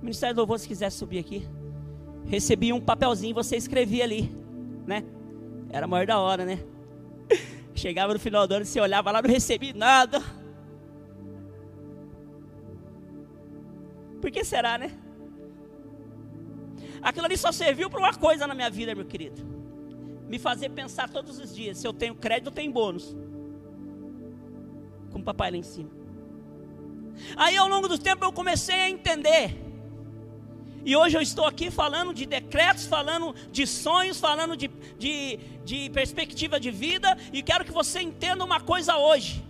O 0.00 0.04
Ministério 0.04 0.34
do 0.34 0.38
Louvor, 0.38 0.58
se 0.58 0.66
quiser 0.66 0.88
subir 0.88 1.18
aqui, 1.18 1.46
recebia 2.24 2.74
um 2.74 2.80
papelzinho, 2.80 3.34
você 3.34 3.56
escrevia 3.56 4.04
ali, 4.04 4.34
né? 4.86 5.04
Era 5.72 5.86
a 5.86 5.88
maior 5.88 6.06
da 6.06 6.20
hora, 6.20 6.44
né? 6.44 6.62
Chegava 7.74 8.12
no 8.12 8.20
final 8.20 8.46
do 8.46 8.54
ano, 8.54 8.64
você 8.64 8.78
olhava 8.78 9.10
lá, 9.10 9.22
não 9.22 9.30
recebi 9.30 9.72
nada. 9.72 10.22
Por 14.20 14.30
que 14.30 14.44
será, 14.44 14.76
né? 14.76 14.92
Aquilo 17.00 17.24
ali 17.24 17.36
só 17.36 17.50
serviu 17.50 17.90
para 17.90 17.98
uma 17.98 18.14
coisa 18.14 18.46
na 18.46 18.54
minha 18.54 18.70
vida, 18.70 18.94
meu 18.94 19.04
querido. 19.04 19.42
Me 20.28 20.38
fazer 20.38 20.68
pensar 20.68 21.10
todos 21.10 21.38
os 21.38 21.54
dias 21.54 21.78
se 21.78 21.86
eu 21.86 21.92
tenho 21.92 22.14
crédito 22.14 22.46
ou 22.46 22.52
tenho 22.52 22.70
bônus. 22.70 23.16
Com 25.10 25.18
o 25.18 25.24
papai 25.24 25.50
lá 25.50 25.56
em 25.56 25.62
cima. 25.62 25.90
Aí 27.36 27.56
ao 27.56 27.66
longo 27.66 27.88
do 27.88 27.98
tempo 27.98 28.24
eu 28.24 28.32
comecei 28.32 28.74
a 28.76 28.88
entender. 28.88 29.71
E 30.84 30.96
hoje 30.96 31.16
eu 31.16 31.22
estou 31.22 31.46
aqui 31.46 31.70
falando 31.70 32.12
de 32.12 32.26
decretos, 32.26 32.86
falando 32.86 33.34
de 33.52 33.66
sonhos, 33.66 34.18
falando 34.18 34.56
de, 34.56 34.68
de, 34.98 35.38
de 35.64 35.90
perspectiva 35.90 36.58
de 36.58 36.70
vida. 36.70 37.16
E 37.32 37.42
quero 37.42 37.64
que 37.64 37.70
você 37.70 38.00
entenda 38.00 38.44
uma 38.44 38.60
coisa 38.60 38.96
hoje. 38.96 39.44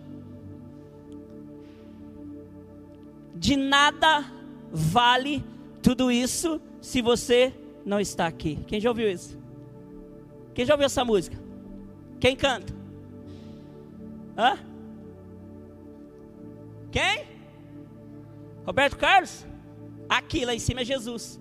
De 3.35 3.57
nada 3.57 4.25
vale 4.71 5.43
tudo 5.83 6.13
isso 6.13 6.61
se 6.81 7.01
você 7.01 7.53
não 7.85 7.99
está 7.99 8.27
aqui. 8.27 8.59
Quem 8.67 8.79
já 8.79 8.91
ouviu 8.91 9.11
isso? 9.11 9.39
Quem 10.55 10.67
já 10.67 10.75
ouviu 10.75 10.87
essa 10.87 11.05
música? 11.05 11.37
Quem 12.21 12.37
canta? 12.37 12.75
Hã? 14.37 14.59
Quem? 16.91 17.25
Roberto 18.67 18.99
Carlos? 18.99 19.47
Aqui 20.13 20.45
lá 20.45 20.55
em 20.55 20.59
cima 20.59 20.83
é 20.83 20.85
Jesus. 20.85 21.41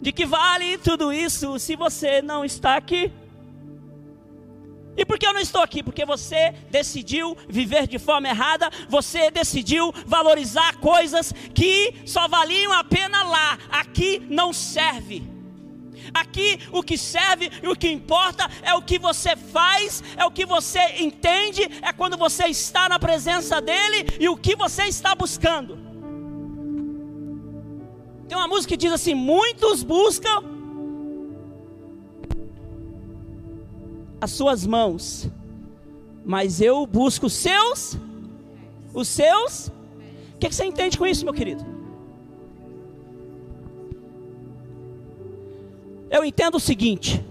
De 0.00 0.10
que 0.10 0.26
vale 0.26 0.76
tudo 0.78 1.12
isso 1.12 1.56
se 1.56 1.76
você 1.76 2.20
não 2.20 2.44
está 2.44 2.74
aqui? 2.74 3.12
E 4.96 5.06
por 5.06 5.16
que 5.16 5.24
eu 5.24 5.32
não 5.32 5.40
estou 5.40 5.62
aqui? 5.62 5.84
Porque 5.84 6.04
você 6.04 6.50
decidiu 6.68 7.36
viver 7.48 7.86
de 7.86 8.00
forma 8.00 8.28
errada, 8.28 8.68
você 8.88 9.30
decidiu 9.30 9.92
valorizar 10.04 10.78
coisas 10.78 11.32
que 11.54 11.94
só 12.04 12.26
valiam 12.26 12.72
a 12.72 12.82
pena 12.82 13.22
lá, 13.22 13.56
aqui 13.70 14.20
não 14.28 14.52
serve. 14.52 15.22
Aqui 16.12 16.58
o 16.72 16.82
que 16.82 16.98
serve 16.98 17.52
e 17.62 17.68
o 17.68 17.76
que 17.76 17.88
importa 17.88 18.50
é 18.62 18.74
o 18.74 18.82
que 18.82 18.98
você 18.98 19.36
faz, 19.36 20.02
é 20.16 20.24
o 20.24 20.30
que 20.32 20.44
você 20.44 20.80
entende, 20.98 21.62
é 21.82 21.92
quando 21.92 22.16
você 22.16 22.46
está 22.46 22.88
na 22.88 22.98
presença 22.98 23.60
dEle 23.60 24.06
e 24.18 24.28
o 24.28 24.36
que 24.36 24.56
você 24.56 24.86
está 24.86 25.14
buscando. 25.14 25.91
Tem 28.32 28.38
uma 28.38 28.48
música 28.48 28.70
que 28.70 28.78
diz 28.78 28.90
assim: 28.90 29.12
muitos 29.14 29.82
buscam 29.82 30.42
as 34.18 34.30
suas 34.30 34.66
mãos, 34.66 35.30
mas 36.24 36.58
eu 36.58 36.86
busco 36.86 37.26
os 37.26 37.34
seus, 37.34 37.94
os 38.94 39.06
seus. 39.06 39.68
O 40.34 40.38
que, 40.40 40.48
que 40.48 40.54
você 40.54 40.64
entende 40.64 40.96
com 40.96 41.06
isso, 41.06 41.26
meu 41.26 41.34
querido? 41.34 41.62
Eu 46.10 46.24
entendo 46.24 46.54
o 46.54 46.60
seguinte. 46.60 47.22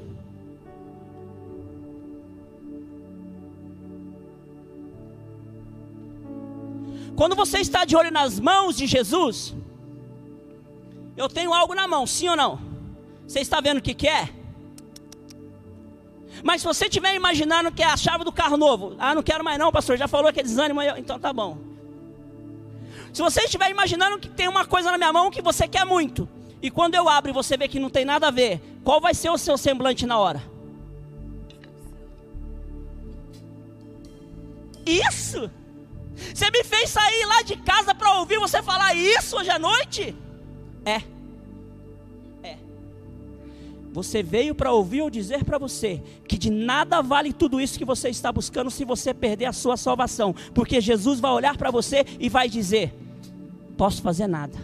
Quando 7.16 7.36
você 7.36 7.58
está 7.58 7.86
de 7.86 7.96
olho 7.96 8.12
nas 8.12 8.40
mãos 8.40 8.78
de 8.78 8.86
Jesus, 8.86 9.56
eu 11.16 11.28
tenho 11.30 11.54
algo 11.54 11.74
na 11.74 11.88
mão, 11.88 12.06
sim 12.06 12.30
ou 12.30 12.36
não? 12.36 12.60
Você 13.28 13.40
está 13.40 13.62
vendo 13.62 13.78
o 13.78 13.82
que, 13.82 13.94
que 13.94 14.08
é? 14.08 14.30
Mas 16.44 16.62
se 16.62 16.68
você 16.68 16.86
estiver 16.86 17.14
imaginando 17.16 17.72
que 17.72 17.84
é 17.84 17.86
a 17.86 17.98
chave 17.98 18.24
do 18.24 18.32
carro 18.32 18.58
novo, 18.58 18.96
ah, 18.98 19.14
não 19.14 19.22
quero 19.22 19.44
mais 19.44 19.60
não, 19.60 19.72
pastor, 19.72 19.98
já 19.98 20.08
falou 20.08 20.32
que 20.32 20.40
é 20.40 20.44
desânimo, 20.44 20.82
então 20.98 21.20
tá 21.20 21.32
bom. 21.32 21.58
Se 23.14 23.22
você 23.22 23.42
estiver 23.42 23.70
imaginando 23.70 24.18
que 24.18 24.30
tem 24.30 24.48
uma 24.48 24.66
coisa 24.66 24.92
na 24.92 24.98
minha 24.98 25.12
mão 25.12 25.30
que 25.30 25.42
você 25.42 25.68
quer 25.68 25.86
muito, 25.86 26.28
e 26.62 26.72
quando 26.72 26.96
eu 26.96 27.10
abro 27.10 27.32
e 27.32 27.34
você 27.34 27.58
vê 27.58 27.68
que 27.68 27.80
não 27.80 27.90
tem 27.90 28.06
nada 28.06 28.28
a 28.28 28.32
ver, 28.32 28.62
qual 28.84 29.02
vai 29.02 29.14
ser 29.14 29.30
o 29.30 29.38
seu 29.38 29.58
semblante 29.58 30.06
na 30.06 30.18
hora? 30.18 30.42
Isso! 34.86 35.50
Você 36.34 36.50
me 36.52 36.64
fez 36.64 36.90
sair 36.90 37.26
lá 37.26 37.42
de 37.42 37.56
casa 37.58 37.96
para 37.96 38.14
ouvir 38.20 38.40
você 38.40 38.62
falar 38.62 38.94
isso 38.94 39.38
hoje 39.38 39.50
à 39.50 39.60
noite? 39.60 40.16
É. 40.86 41.02
Você 43.94 44.24
veio 44.24 44.56
para 44.56 44.72
ouvir 44.72 45.02
ou 45.02 45.10
dizer 45.10 45.44
para 45.44 45.58
você 45.58 46.02
que 46.26 46.38
de 46.38 46.50
nada 46.50 47.02
vale 47.02 47.34
tudo 47.34 47.60
isso 47.60 47.78
que 47.78 47.84
você 47.84 48.10
está 48.10 48.32
buscando 48.32 48.72
se 48.72 48.86
você 48.86 49.14
perder 49.14 49.46
a 49.46 49.54
sua 49.54 49.76
salvação, 49.76 50.34
porque 50.54 50.80
Jesus 50.80 51.20
vai 51.20 51.32
olhar 51.32 51.58
para 51.58 51.70
você 51.70 52.06
e 52.20 52.30
vai 52.30 52.48
dizer: 52.48 52.94
Posso 53.78 54.02
fazer 54.02 54.28
nada. 54.28 54.58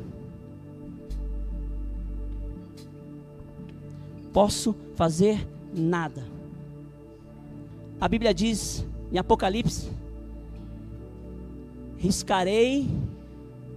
Posso 4.32 4.74
fazer 4.96 5.46
nada. 5.74 6.26
A 8.00 8.08
Bíblia 8.08 8.34
diz 8.34 8.86
em 9.12 9.18
Apocalipse: 9.18 9.90
Riscarei 11.98 12.88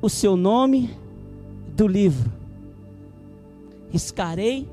o 0.01 0.09
seu 0.09 0.37
nome 0.37 0.97
do 1.81 1.89
livro. 1.89 2.31
Riscarei 3.91 4.69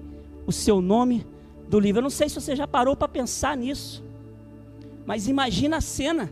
o 0.45 0.51
seu 0.51 0.81
nome 0.81 1.25
do 1.69 1.79
livro. 1.79 1.99
Eu 1.99 2.03
não 2.03 2.09
sei 2.09 2.27
se 2.27 2.35
você 2.35 2.53
já 2.53 2.67
parou 2.67 2.97
para 2.97 3.07
pensar 3.07 3.55
nisso, 3.55 4.03
mas 5.05 5.29
imagina 5.29 5.77
a 5.77 5.81
cena. 5.81 6.29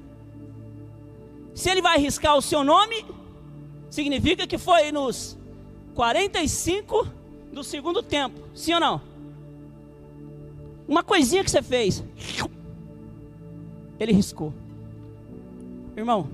Se 1.53 1.69
ele 1.69 1.81
vai 1.81 1.95
arriscar 1.95 2.35
o 2.35 2.41
seu 2.41 2.61
nome, 2.61 3.05
significa 3.89 4.45
que 4.45 4.57
foi 4.57 4.91
nos 4.91 5.37
45 5.93 7.07
do 7.53 7.63
segundo 7.63 8.03
tempo, 8.03 8.41
sim 8.53 8.73
ou 8.73 8.79
não? 8.81 9.01
Uma 10.85 11.03
coisinha 11.03 11.41
que 11.41 11.49
você 11.49 11.61
fez, 11.61 12.03
ele 13.97 14.11
riscou. 14.11 14.53
Irmão, 15.95 16.27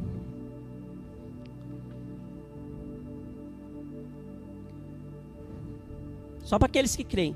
só 6.51 6.59
para 6.59 6.65
aqueles 6.65 6.93
que 6.97 7.05
creem. 7.05 7.33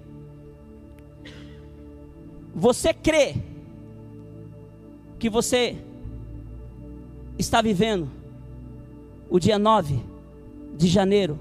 Você 2.53 2.93
crê 2.93 3.37
que 5.17 5.29
você 5.29 5.77
está 7.39 7.61
vivendo 7.61 8.09
o 9.29 9.39
dia 9.39 9.57
9 9.57 10.01
de 10.77 10.89
janeiro 10.89 11.39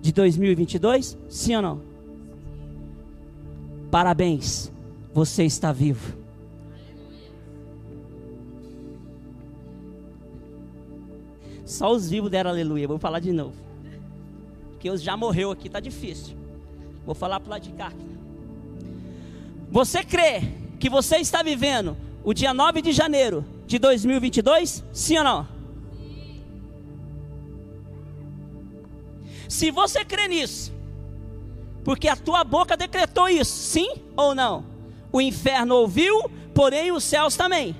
de 0.00 0.12
2022? 0.12 1.18
Sim 1.28 1.56
ou 1.56 1.60
não? 1.60 1.82
Parabéns, 3.90 4.72
você 5.12 5.44
está 5.44 5.72
vivo. 5.72 6.16
Só 11.66 11.92
os 11.92 12.08
vivos 12.08 12.30
deram 12.30 12.48
aleluia. 12.48 12.88
Vou 12.88 12.98
falar 12.98 13.20
de 13.20 13.30
novo. 13.30 13.56
Porque 14.70 14.88
os 14.88 15.02
já 15.02 15.18
morreu 15.18 15.50
aqui, 15.50 15.68
tá 15.68 15.80
difícil. 15.80 16.39
Vou 17.04 17.14
falar 17.14 17.40
para 17.40 17.50
lado 17.50 17.62
de 17.62 17.72
cá. 17.72 17.92
Você 19.70 20.04
crê 20.04 20.42
que 20.78 20.90
você 20.90 21.16
está 21.16 21.42
vivendo 21.42 21.96
o 22.24 22.34
dia 22.34 22.52
9 22.52 22.82
de 22.82 22.92
janeiro 22.92 23.44
de 23.66 23.78
2022? 23.78 24.84
Sim 24.92 25.18
ou 25.18 25.24
não? 25.24 25.48
Se 29.48 29.70
você 29.70 30.04
crê 30.04 30.28
nisso, 30.28 30.72
porque 31.84 32.08
a 32.08 32.16
tua 32.16 32.44
boca 32.44 32.76
decretou 32.76 33.28
isso, 33.28 33.52
sim 33.52 33.94
ou 34.16 34.34
não? 34.34 34.64
O 35.12 35.20
inferno 35.20 35.74
ouviu, 35.74 36.30
porém 36.54 36.92
os 36.92 37.02
céus 37.02 37.36
também. 37.36 37.74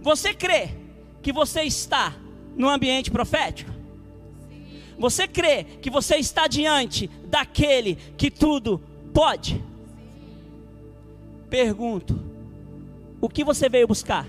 Você 0.00 0.32
crê 0.32 0.70
que 1.20 1.32
você 1.32 1.62
está 1.62 2.14
no 2.56 2.68
ambiente 2.68 3.10
profético? 3.10 3.77
Você 4.98 5.28
crê 5.28 5.64
que 5.64 5.90
você 5.90 6.16
está 6.16 6.46
diante 6.48 7.08
daquele 7.26 7.96
que 8.16 8.30
tudo 8.30 8.80
pode? 9.14 9.62
Pergunto: 11.48 12.18
o 13.20 13.28
que 13.28 13.44
você 13.44 13.68
veio 13.68 13.86
buscar? 13.86 14.26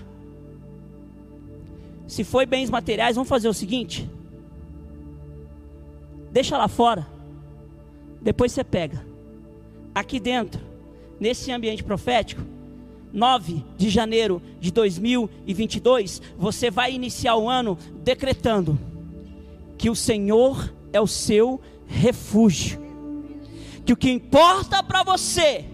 Se 2.06 2.24
foi 2.24 2.46
bens 2.46 2.70
materiais, 2.70 3.16
vamos 3.16 3.28
fazer 3.28 3.48
o 3.48 3.54
seguinte: 3.54 4.08
deixa 6.30 6.56
lá 6.56 6.68
fora, 6.68 7.06
depois 8.22 8.52
você 8.52 8.62
pega. 8.62 9.04
Aqui 9.92 10.20
dentro, 10.20 10.60
nesse 11.18 11.50
ambiente 11.50 11.82
profético, 11.82 12.42
9 13.12 13.64
de 13.76 13.90
janeiro 13.90 14.40
de 14.60 14.70
2022, 14.70 16.22
você 16.38 16.70
vai 16.70 16.92
iniciar 16.92 17.34
o 17.34 17.48
ano 17.48 17.76
decretando 18.04 18.78
que 19.80 19.88
o 19.88 19.96
Senhor 19.96 20.70
é 20.92 21.00
o 21.00 21.06
seu 21.06 21.58
refúgio. 21.86 22.78
Que 23.86 23.94
o 23.94 23.96
que 23.96 24.10
importa 24.10 24.82
para 24.82 25.02
você 25.02 25.64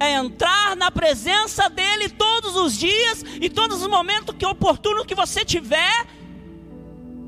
é 0.00 0.14
entrar 0.14 0.74
na 0.74 0.90
presença 0.90 1.70
dele 1.70 2.08
todos 2.08 2.56
os 2.56 2.76
dias 2.76 3.24
e 3.40 3.48
todos 3.48 3.82
os 3.82 3.86
momentos 3.88 4.34
que 4.36 4.44
oportuno 4.44 5.04
que 5.04 5.14
você 5.14 5.44
tiver, 5.44 6.08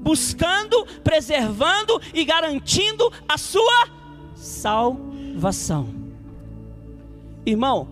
buscando, 0.03 0.84
preservando 1.05 2.03
e 2.12 2.24
garantindo 2.24 3.09
a 3.28 3.38
sua 3.38 3.88
salvação. 4.34 5.88
Irmão, 7.46 7.90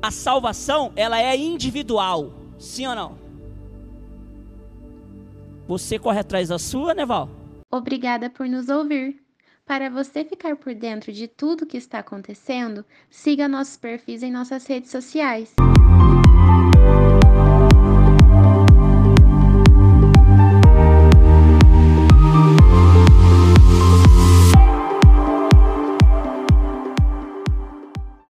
a 0.00 0.10
salvação, 0.10 0.92
ela 0.96 1.20
é 1.20 1.36
individual. 1.36 2.32
Sim 2.58 2.86
ou 2.86 2.94
não? 2.94 3.18
Você 5.68 5.98
corre 5.98 6.20
atrás 6.20 6.48
da 6.48 6.58
sua, 6.58 6.94
Neval? 6.94 7.39
Obrigada 7.70 8.28
por 8.28 8.48
nos 8.48 8.68
ouvir. 8.68 9.22
Para 9.64 9.88
você 9.88 10.24
ficar 10.24 10.56
por 10.56 10.74
dentro 10.74 11.12
de 11.12 11.28
tudo 11.28 11.64
que 11.64 11.76
está 11.76 12.00
acontecendo, 12.00 12.84
siga 13.08 13.46
nossos 13.46 13.76
perfis 13.76 14.24
em 14.24 14.32
nossas 14.32 14.66
redes 14.66 14.90
sociais. 14.90 15.54